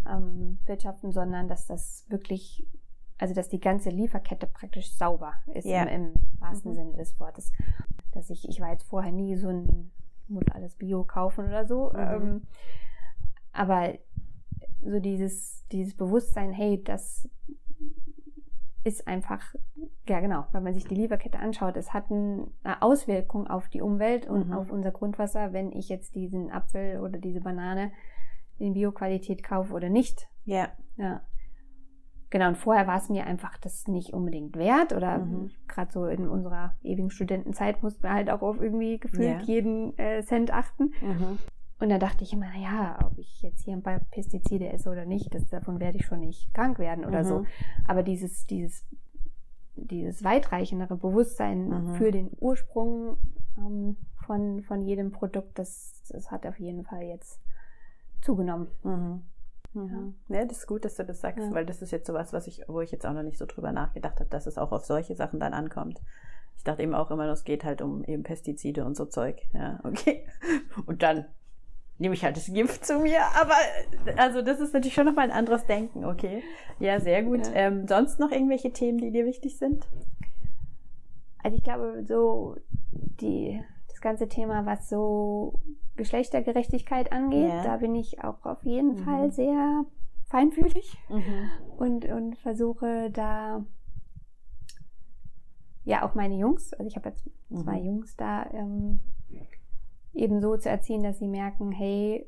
[0.08, 2.66] ähm, wirtschaften, sondern dass das wirklich,
[3.20, 5.84] also dass die ganze Lieferkette praktisch sauber ist Ja.
[5.84, 6.76] im, im wahrsten Mhm.
[6.76, 7.52] Sinne des Wortes.
[8.14, 9.92] Dass ich, ich war jetzt vorher nie so ein,
[10.24, 12.00] ich muss alles Bio kaufen oder so, Mhm.
[12.00, 12.42] ähm,
[13.52, 13.94] aber
[14.84, 17.28] so dieses, dieses Bewusstsein, hey, das
[18.90, 19.42] ist einfach,
[20.08, 23.82] ja genau, wenn man sich die Lieferkette anschaut, es hat ein- eine Auswirkung auf die
[23.82, 24.54] Umwelt und Mhm.
[24.54, 27.92] auf unser Grundwasser, wenn ich jetzt diesen Apfel oder diese Banane
[28.58, 30.28] in Bioqualität kaufe oder nicht.
[30.44, 30.68] Ja.
[30.98, 31.22] Ja.
[32.32, 35.50] Genau, und vorher war es mir einfach das nicht unbedingt wert oder Mhm.
[35.68, 39.46] gerade so in unserer ewigen Studentenzeit mussten wir halt auch auf irgendwie gefühlt Ja.
[39.46, 40.92] jeden äh, Cent achten.
[41.02, 41.40] Mhm.
[41.80, 45.06] Und dann dachte ich immer, naja, ob ich jetzt hier ein paar Pestizide esse oder
[45.06, 47.28] nicht, das, davon werde ich schon nicht krank werden oder Mhm.
[47.28, 47.46] so.
[47.88, 48.86] Aber dieses, dieses,
[49.76, 51.96] dieses weitreichendere Bewusstsein Mhm.
[51.96, 53.18] für den Ursprung
[53.58, 57.40] ähm, von, von jedem Produkt, das, das hat auf jeden Fall jetzt
[58.22, 58.68] zugenommen.
[58.84, 59.24] Mhm.
[59.74, 60.16] Mhm.
[60.28, 61.54] Ja, das ist gut, dass du das sagst, Ja.
[61.54, 63.72] weil das ist jetzt sowas, was ich, wo ich jetzt auch noch nicht so drüber
[63.72, 66.02] nachgedacht habe, dass es auch auf solche Sachen dann ankommt.
[66.58, 69.42] Ich dachte eben auch immer, es geht halt um eben Pestizide und so Zeug.
[69.54, 70.26] Ja, okay.
[70.86, 71.24] Und dann
[72.00, 73.20] nehme ich halt das Gift zu mir.
[73.40, 73.54] Aber
[74.18, 76.42] also das ist natürlich schon nochmal ein anderes Denken, okay.
[76.80, 77.46] Ja, sehr gut.
[77.48, 77.54] Ja.
[77.54, 79.88] Ähm, sonst noch irgendwelche Themen, die dir wichtig sind?
[81.44, 82.56] Also ich glaube, so
[82.92, 85.60] die, das ganze Thema, was so
[85.98, 87.64] Geschlechtergerechtigkeit angeht, Ja.
[87.64, 89.04] da bin ich auch auf jeden Mhm.
[89.04, 89.86] Fall sehr
[90.30, 91.50] feinfühlig Mhm.
[91.78, 93.66] und, und versuche da
[95.86, 97.86] ja auch meine Jungs, also ich habe jetzt zwei Mhm.
[97.86, 99.00] Jungs da, ähm,
[100.14, 102.26] eben so zu erziehen, dass sie merken, hey,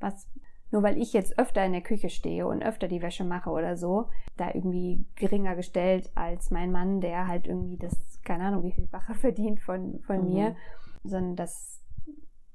[0.00, 0.28] was,
[0.70, 3.76] nur weil ich jetzt öfter in der Küche stehe und öfter die Wäsche mache oder
[3.76, 8.72] so, da irgendwie geringer gestellt als mein Mann, der halt irgendwie das, keine Ahnung, wie
[8.72, 10.32] viel Wache verdient von, von Mhm.
[10.32, 10.56] mir,
[11.04, 11.80] sondern dass,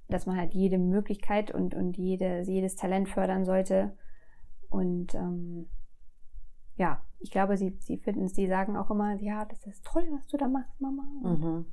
[0.09, 3.95] dass man halt jede Möglichkeit und, und jede, jedes Talent fördern sollte.
[4.69, 5.67] Und ähm,
[6.75, 10.07] ja, ich glaube, sie, sie finden es, sie sagen auch immer, ja, das ist toll,
[10.11, 11.03] was du da machst, Mama.
[11.23, 11.65] Mhm.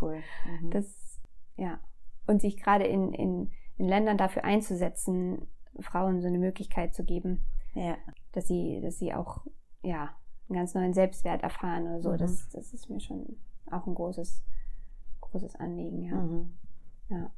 [0.00, 0.22] Cool.
[0.60, 0.70] Mhm.
[0.70, 1.20] das,
[1.56, 1.78] ja.
[2.26, 5.46] Und sich gerade in, in, in Ländern dafür einzusetzen,
[5.80, 7.96] Frauen so eine Möglichkeit zu geben, ja.
[8.32, 9.44] dass sie, dass sie auch,
[9.82, 10.14] ja,
[10.48, 12.12] einen ganz neuen Selbstwert erfahren oder so.
[12.12, 12.18] Mhm.
[12.18, 13.36] Das, das ist mir schon
[13.70, 14.42] auch ein großes,
[15.20, 16.14] großes Anliegen, ja.
[16.14, 16.54] Mhm.
[17.08, 17.30] ja.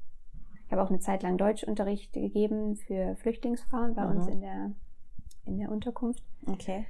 [0.67, 4.33] Ich habe auch eine Zeit lang Deutschunterricht gegeben für Flüchtlingsfrauen bei uns Mhm.
[4.33, 4.73] in der,
[5.45, 6.25] in der Unterkunft.
[6.47, 6.87] Okay.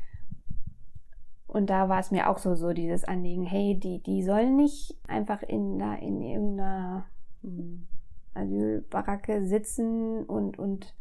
[1.46, 4.98] Und da war es mir auch so, so dieses Anliegen, hey, die, die sollen nicht
[5.06, 7.06] einfach in, da in irgendeiner
[7.46, 7.86] Mhm.
[8.34, 10.94] Asylbaracke sitzen und, und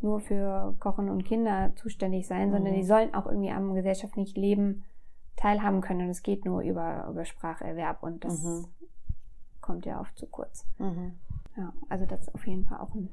[0.00, 2.78] nur für Kochen und Kinder zuständig sein, sondern Mhm.
[2.78, 4.84] die sollen auch irgendwie am gesellschaftlichen Leben
[5.36, 6.02] teilhaben können.
[6.02, 8.66] Und es geht nur über, über Spracherwerb und das Mhm.
[9.60, 10.66] kommt ja oft zu kurz.
[10.78, 11.14] Mhm.
[11.56, 13.10] Ja, also das ist auf jeden Fall auch ein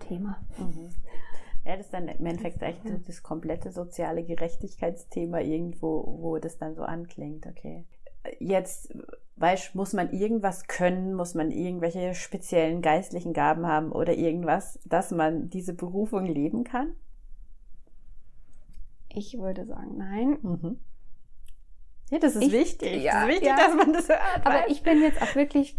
[0.00, 0.38] Thema.
[0.58, 0.90] Mhm.
[1.64, 6.58] Ja, das ist dann im Endeffekt echt so das komplette soziale Gerechtigkeitsthema irgendwo, wo das
[6.58, 7.84] dann so anklingt, okay.
[8.38, 8.94] Jetzt,
[9.36, 15.10] weißt, muss man irgendwas können, muss man irgendwelche speziellen geistlichen Gaben haben oder irgendwas, dass
[15.10, 16.92] man diese Berufung leben kann?
[19.08, 20.38] Ich würde sagen, nein.
[20.42, 20.78] Mhm.
[22.10, 23.02] Ja, das ist Ich- wichtig.
[23.02, 23.56] ja, das ist wichtig, ja.
[23.56, 24.20] dass man das hört.
[24.44, 25.76] Aber ich bin jetzt auch wirklich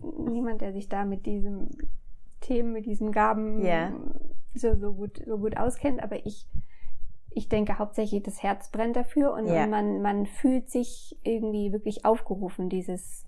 [0.00, 1.68] niemand, der sich da mit diesem
[2.40, 3.92] Themen, mit diesen Gaben Ja.
[4.54, 6.02] so, so, gut, so gut auskennt.
[6.02, 6.46] Aber ich,
[7.36, 9.64] ich denke hauptsächlich, das Herz brennt dafür und, Ja.
[9.64, 13.24] und man, man fühlt sich irgendwie wirklich aufgerufen, dieses,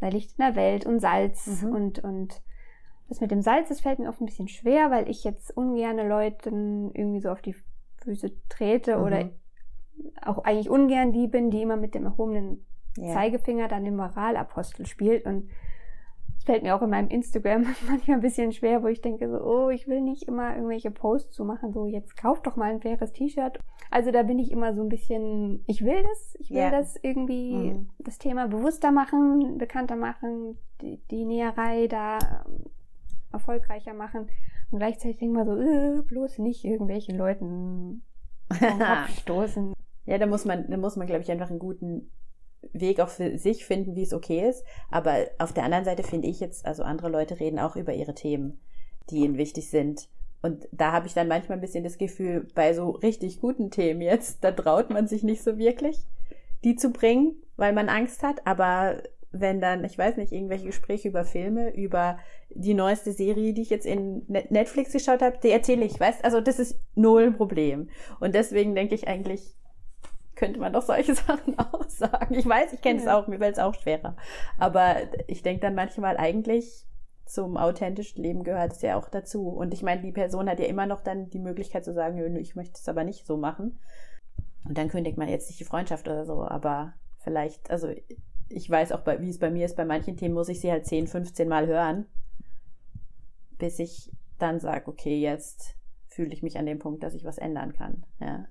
[0.00, 1.72] da Licht in der Welt und Salz Mhm.
[1.72, 2.40] und, und
[3.08, 6.06] das mit dem Salz, das fällt mir oft ein bisschen schwer, weil ich jetzt ungerne
[6.06, 7.56] Leuten irgendwie so auf die
[8.04, 9.02] Füße trete Mhm.
[9.04, 9.30] oder
[10.24, 12.64] auch eigentlich ungern die bin, die immer mit dem erhobenen
[12.96, 13.12] ja.
[13.14, 15.24] Zeigefinger dann den Moralapostel spielt.
[15.24, 15.50] Und
[16.48, 19.68] fällt mir auch in meinem Instagram manchmal ein bisschen schwer, wo ich denke so, oh,
[19.68, 23.12] ich will nicht immer irgendwelche Posts zu machen, so jetzt kauf doch mal ein faires
[23.12, 23.58] T-Shirt.
[23.90, 26.70] Also da bin ich immer so ein bisschen, ich will das, ich will Ja.
[26.70, 27.88] das irgendwie, Mhm.
[27.98, 32.64] das Thema bewusster machen, bekannter machen, die, die Näherei da ähm,
[33.30, 34.28] erfolgreicher machen.
[34.70, 38.02] Und gleichzeitig denke ich mal so, äh, bloß nicht irgendwelchen Leuten
[39.20, 39.74] stoßen.
[40.06, 42.10] Ja, da muss man, da muss man, glaube ich, einfach einen guten
[42.72, 44.64] Weg auch für sich finden, wie es okay ist.
[44.90, 48.14] Aber auf der anderen Seite finde ich jetzt, also andere Leute reden auch über ihre
[48.14, 48.60] Themen,
[49.10, 50.08] die ihnen wichtig sind.
[50.42, 54.00] Und da habe ich dann manchmal ein bisschen das Gefühl, bei so richtig guten Themen
[54.00, 56.06] jetzt, da traut man sich nicht so wirklich,
[56.64, 58.46] die zu bringen, weil man Angst hat.
[58.46, 62.18] Aber wenn dann, ich weiß nicht, irgendwelche Gespräche über Filme, über
[62.50, 66.24] die neueste Serie, die ich jetzt in Net- Netflix geschaut habe, die erzähle ich, weißt,
[66.24, 67.90] also das ist null Problem.
[68.20, 69.54] Und deswegen denke ich eigentlich,
[70.38, 72.34] könnte man doch solche Sachen auch sagen.
[72.34, 74.16] Ich weiß, ich kenne es auch, mir fällt es auch schwerer.
[74.58, 74.96] Aber
[75.26, 76.86] ich denke dann manchmal eigentlich
[77.26, 79.48] zum authentischen Leben gehört es ja auch dazu.
[79.48, 82.38] Und ich meine, die Person hat ja immer noch dann die Möglichkeit zu sagen, nö,
[82.38, 83.78] ich möchte es aber nicht so machen.
[84.64, 86.44] Und dann kündigt man jetzt nicht die Freundschaft oder so.
[86.44, 87.92] Aber vielleicht, also
[88.48, 90.86] ich weiß auch, wie es bei mir ist, bei manchen Themen muss ich sie halt
[90.86, 92.06] 10, 15 Mal hören,
[93.58, 95.74] bis ich dann sage, okay, jetzt
[96.06, 98.06] fühle ich mich an dem Punkt, dass ich was ändern kann.
[98.20, 98.46] Ja.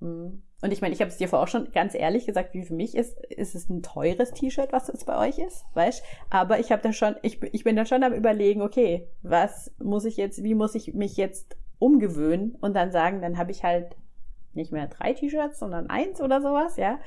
[0.00, 0.42] Mhm.
[0.64, 2.72] Und ich meine, ich habe es dir vorher auch schon ganz ehrlich gesagt, wie für
[2.72, 6.02] mich ist, ist es ein teures T-Shirt, was es bei euch ist, weißt?
[6.30, 10.06] Aber ich habe da schon, ich, ich bin dann schon am überlegen, okay, was muss
[10.06, 13.94] ich jetzt, wie muss ich mich jetzt umgewöhnen und dann sagen, dann habe ich halt
[14.54, 16.98] nicht mehr drei T-Shirts, sondern eins oder sowas, ja.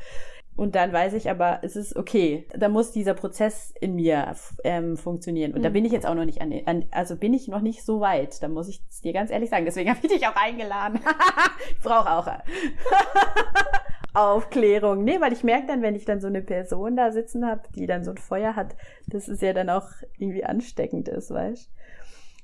[0.58, 2.48] Und dann weiß ich aber, es ist okay.
[2.58, 5.54] Da muss dieser Prozess in mir ähm, funktionieren.
[5.54, 5.74] Und da Mhm.
[5.74, 8.42] bin ich jetzt auch noch nicht an, an, also bin ich noch nicht so weit.
[8.42, 9.66] Da muss ich es dir ganz ehrlich sagen.
[9.66, 11.00] Deswegen habe ich dich auch eingeladen.
[11.72, 12.28] ich brauche auch
[14.14, 15.04] Aufklärung.
[15.04, 17.86] Nee, weil ich merke dann, wenn ich dann so eine Person da sitzen habe, die
[17.86, 21.70] dann so ein Feuer hat, dass es ja dann auch irgendwie ansteckend ist, weißt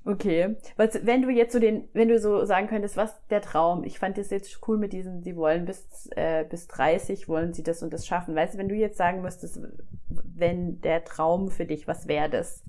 [0.06, 0.58] Okay.
[0.76, 4.00] Was, wenn du jetzt so den, wenn du so sagen könntest, was der Traum, ich
[4.00, 7.82] fand das jetzt cool mit diesen, sie wollen bis, äh, bis 30, wollen sie das
[7.82, 8.36] und das schaffen.
[8.36, 9.62] Weißt du, wenn du jetzt sagen müsstest,
[10.10, 12.64] wenn der Traum für dich, was wäre das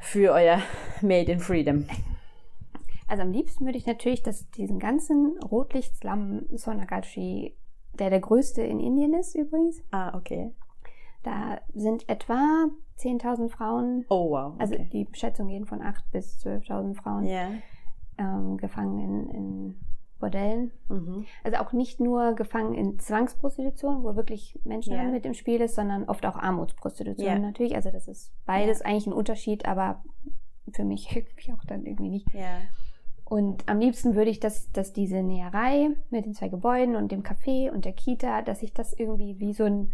[0.00, 0.60] für euer
[1.00, 1.86] Made in Freedom?
[3.08, 7.56] Also am liebsten würde ich natürlich, dass diesen ganzen Rotlichtslamm Sonagachi,
[7.98, 10.52] der der größte in Indien ist übrigens, Ah, okay.
[11.24, 12.66] Da sind etwa
[13.02, 14.04] 10.000 Frauen.
[14.08, 14.54] Oh, wow.
[14.58, 14.88] Also okay.
[14.92, 17.48] die Schätzungen gehen von 8.000 bis 12.000 Frauen Ja.
[18.18, 19.76] ähm, gefangen in, in
[20.20, 20.70] Bordellen.
[20.88, 21.24] Mhm.
[21.42, 25.14] Also auch nicht nur gefangen in Zwangsprostitution, wo wirklich Menschenhandel Ja.
[25.16, 27.38] mit im Spiel ist, sondern oft auch Armutsprostitution Ja.
[27.38, 27.74] natürlich.
[27.74, 30.02] Also das ist beides eigentlich ein Unterschied, aber
[30.72, 32.28] für mich irgendwie auch dann irgendwie nicht.
[33.24, 37.22] Und am liebsten würde ich, dass, dass diese Näherei mit den zwei Gebäuden und dem
[37.22, 39.92] Café und der Kita, dass sich das irgendwie wie so ein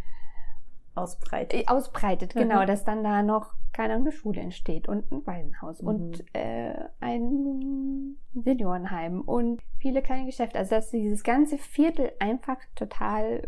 [0.99, 1.61] Ausbreitet.
[1.61, 2.41] äh, ausbreitet, Mhm.
[2.41, 5.89] genau, dass dann da noch keine eine Schule entsteht und ein Waisenhaus Mhm.
[5.89, 10.59] und äh, ein Seniorenheim und viele kleine Geschäfte.
[10.59, 13.47] Also dass dieses ganze Viertel einfach total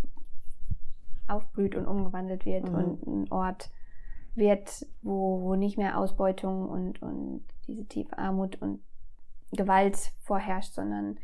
[1.29, 2.75] aufblüht und umgewandelt wird Mhm.
[2.75, 3.71] und ein Ort
[4.35, 8.81] wird, wo, wo nicht mehr Ausbeutung und, und diese tiefe Armut und
[9.53, 11.19] Gewalt vorherrscht, sondern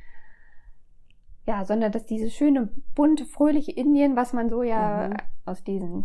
[1.47, 5.17] ja, sondern dass dieses schöne, bunte, fröhliche Indien, was man so ja Mhm.
[5.45, 6.05] aus diesen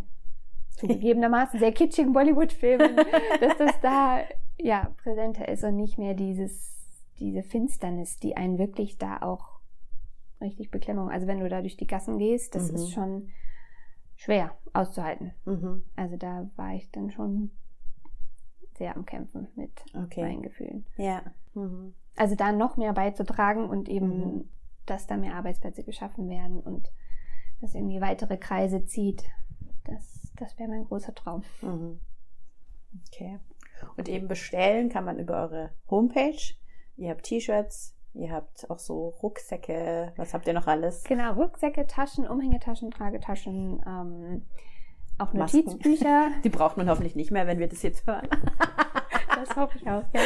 [0.82, 2.95] zugegebenermaßen sehr kitschigen Bollywood-Filmen,
[3.39, 4.19] dass das da
[4.57, 6.75] ja präsenter ist und nicht mehr dieses,
[7.19, 9.59] diese Finsternis, die einen wirklich da auch
[10.41, 11.09] richtig Beklemmung.
[11.09, 12.75] Also wenn du da durch die Gassen gehst, das Mhm.
[12.75, 13.29] ist schon
[14.15, 15.34] schwer auszuhalten.
[15.45, 15.84] Mhm.
[15.95, 17.51] Also da war ich dann schon
[18.77, 20.21] sehr am Kämpfen mit Okay.
[20.23, 20.86] meinen Gefühlen.
[20.97, 21.21] Ja.
[21.53, 21.93] Mhm.
[22.15, 24.07] Also da noch mehr beizutragen und eben,
[24.38, 24.49] Mhm.
[24.86, 26.91] dass da mehr Arbeitsplätze geschaffen werden und
[27.61, 29.23] dass irgendwie weitere Kreise zieht.
[29.86, 31.43] Das, das wäre mein großer Traum.
[31.61, 31.99] Mhm.
[33.07, 33.39] Okay.
[33.97, 36.53] Und eben bestellen kann man über eure Homepage.
[36.97, 40.13] Ihr habt T-Shirts, ihr habt auch so Rucksäcke.
[40.17, 41.03] Was habt ihr noch alles?
[41.03, 44.45] Genau, Rucksäcke, Taschen, Umhängetaschen, Tragetaschen, ähm,
[45.17, 45.65] auch Masken.
[45.65, 46.31] Notizbücher.
[46.43, 48.27] Die braucht man hoffentlich nicht mehr, wenn wir das jetzt hören.
[49.35, 50.21] das hoffe ich auch, ja.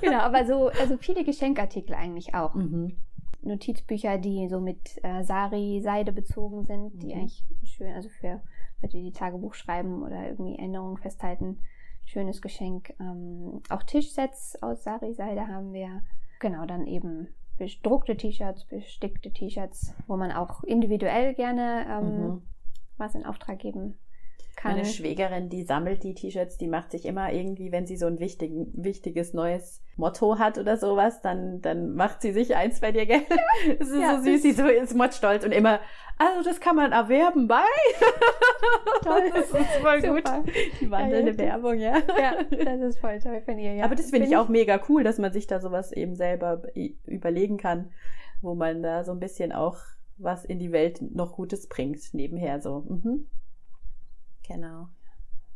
[0.00, 2.54] Genau, aber so, also viele Geschenkartikel eigentlich auch.
[2.54, 2.96] Mhm.
[3.42, 7.20] Notizbücher, die so mit äh, Sari-Seide bezogen sind, die Mhm.
[7.20, 8.42] eigentlich schön, also für
[8.82, 11.58] Leute, die Tagebuch schreiben oder irgendwie Erinnerungen festhalten,
[12.04, 12.94] schönes Geschenk.
[13.00, 16.02] Ähm, auch Tischsets aus Sari-Seide haben wir.
[16.38, 17.28] Genau, dann eben
[17.58, 22.42] bedruckte T-Shirts, bestickte T-Shirts, wo man auch individuell gerne ähm, Mhm.
[22.96, 23.98] was in Auftrag geben
[24.56, 24.72] kann.
[24.72, 28.18] Meine Schwägerin, die sammelt die T-Shirts, die macht sich immer irgendwie, wenn sie so ein
[28.18, 33.06] wichtigen, wichtiges neues Motto hat oder sowas, dann, dann macht sie sich eins bei dir,
[33.06, 33.22] gell?
[33.78, 34.16] Das ist Ja.
[34.18, 35.80] so süß, sie so ist mordstolz und immer,
[36.18, 37.62] also das kann man erwerben bei.
[39.02, 39.30] Toll.
[39.34, 40.26] Das ist voll gut.
[40.26, 40.44] Super.
[40.80, 41.52] Die wandelnde Ja, ja.
[41.52, 41.98] Werbung, ja.
[42.18, 43.74] Ja, das ist voll toll von ihr.
[43.74, 43.84] Ja.
[43.84, 46.62] Aber das finde ich Bin auch mega cool, dass man sich da sowas eben selber
[47.06, 47.90] überlegen kann,
[48.42, 49.76] wo man da so ein bisschen auch
[50.18, 52.84] was in die Welt noch Gutes bringt, nebenher so.
[52.88, 53.26] Mhm.
[54.50, 54.88] Genau.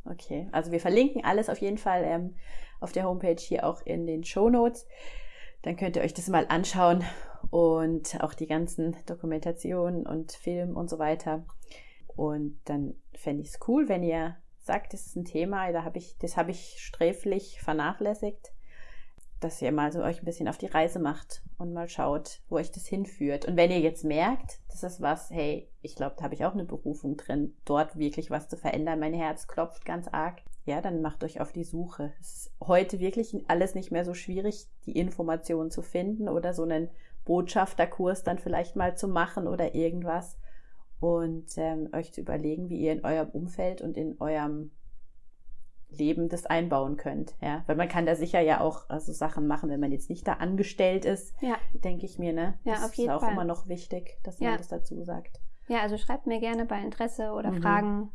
[0.04, 2.36] Okay, also wir verlinken alles auf jeden Fall ähm,
[2.80, 4.86] auf der Homepage hier auch in den Show Notes.
[5.62, 7.02] Dann könnt ihr euch das mal anschauen
[7.50, 11.44] und auch die ganzen Dokumentationen und Film und so weiter.
[12.14, 15.98] Und dann fände ich es cool, wenn ihr sagt, das ist ein Thema, da habe
[15.98, 18.52] ich, das habe ich sträflich vernachlässigt,
[19.40, 22.56] dass ihr mal so euch ein bisschen auf die Reise macht und mal schaut, wo
[22.56, 23.44] euch das hinführt.
[23.44, 26.54] Und wenn ihr jetzt merkt, das ist was, hey, ich glaube, da habe ich auch
[26.54, 31.02] eine Berufung drin, dort wirklich was zu verändern, mein Herz klopft ganz arg, ja, dann
[31.02, 32.12] macht euch auf die Suche.
[32.20, 36.62] Es ist heute wirklich alles nicht mehr so schwierig, die Informationen zu finden oder so
[36.62, 36.88] einen
[37.24, 40.38] Botschafterkurs dann vielleicht mal zu machen oder irgendwas
[41.00, 44.70] und ähm, euch zu überlegen, wie ihr in eurem Umfeld und in eurem
[45.98, 47.34] Leben das einbauen könnt.
[47.40, 50.26] Ja, weil man kann da sicher ja auch also Sachen machen, wenn man jetzt nicht
[50.26, 51.56] da angestellt ist, Ja.
[51.72, 52.54] denke ich mir, ne?
[52.64, 53.32] Ja, das auf jeden ist auch Fall.
[53.32, 54.50] immer noch wichtig, dass Ja.
[54.50, 55.40] man das dazu sagt.
[55.68, 57.62] Ja, also schreibt mir gerne bei Interesse oder Mhm.
[57.62, 58.08] Fragen.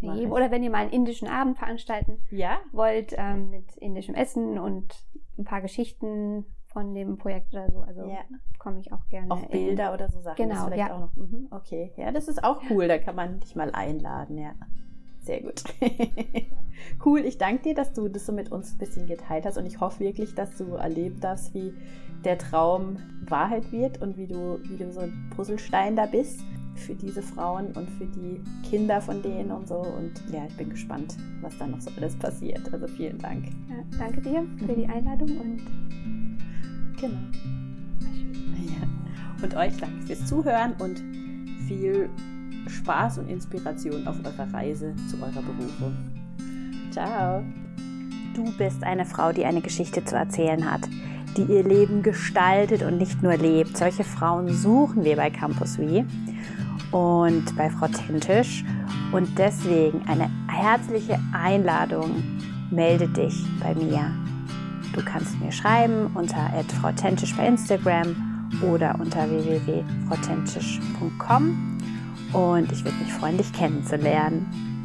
[0.00, 0.16] Mach.
[0.30, 4.94] Oder wenn ihr mal einen indischen Abend veranstalten Ja, wollt ähm, mit indischem Essen und
[5.38, 7.80] ein paar Geschichten von dem Projekt oder so.
[7.80, 8.18] Also ja.
[8.58, 9.30] komme ich auch gerne.
[9.30, 10.36] Auch in- Bilder oder so Sachen.
[10.36, 10.94] Genau, ja.
[10.94, 11.16] auch noch.
[11.16, 12.88] Mhm, okay, ja, das ist auch cool.
[12.88, 14.52] Da kann man dich mal einladen, ja.
[15.26, 15.64] Sehr gut.
[17.04, 19.66] cool, ich danke dir, dass du das so mit uns ein bisschen geteilt hast und
[19.66, 21.74] ich hoffe wirklich, dass du erleben darfst, wie
[22.24, 22.98] der Traum
[23.28, 26.40] Wahrheit wird und wie du, wie du so ein Puzzlestein da bist
[26.76, 29.78] für diese Frauen und für die Kinder von denen und so.
[29.78, 32.72] Und ja, ich bin gespannt, was da noch so alles passiert.
[32.72, 33.46] Also vielen Dank.
[33.68, 35.60] Ja, danke dir für die Einladung und
[37.00, 37.18] Genau.
[38.64, 39.42] Ja.
[39.42, 41.02] Und euch danke fürs Zuhören und
[41.66, 42.08] viel
[42.68, 45.96] Spaß und Inspiration auf eurer Reise zu eurer Berufung.
[46.90, 47.42] Ciao.
[48.34, 50.82] Du bist eine Frau, die eine Geschichte zu erzählen hat,
[51.36, 53.76] die ihr Leben gestaltet und nicht nur lebt.
[53.76, 56.04] Solche Frauen suchen wir bei Campus Wie
[56.90, 58.64] und bei Frau Tentisch.
[59.12, 62.22] Und deswegen eine herzliche Einladung.
[62.70, 64.10] Melde dich bei mir.
[64.92, 66.50] Du kannst mir schreiben unter
[66.80, 68.16] Frau Tentisch bei Instagram
[68.62, 71.75] oder unter www.frautentisch.com
[72.36, 74.75] und ich würde mich freuen, dich kennenzulernen.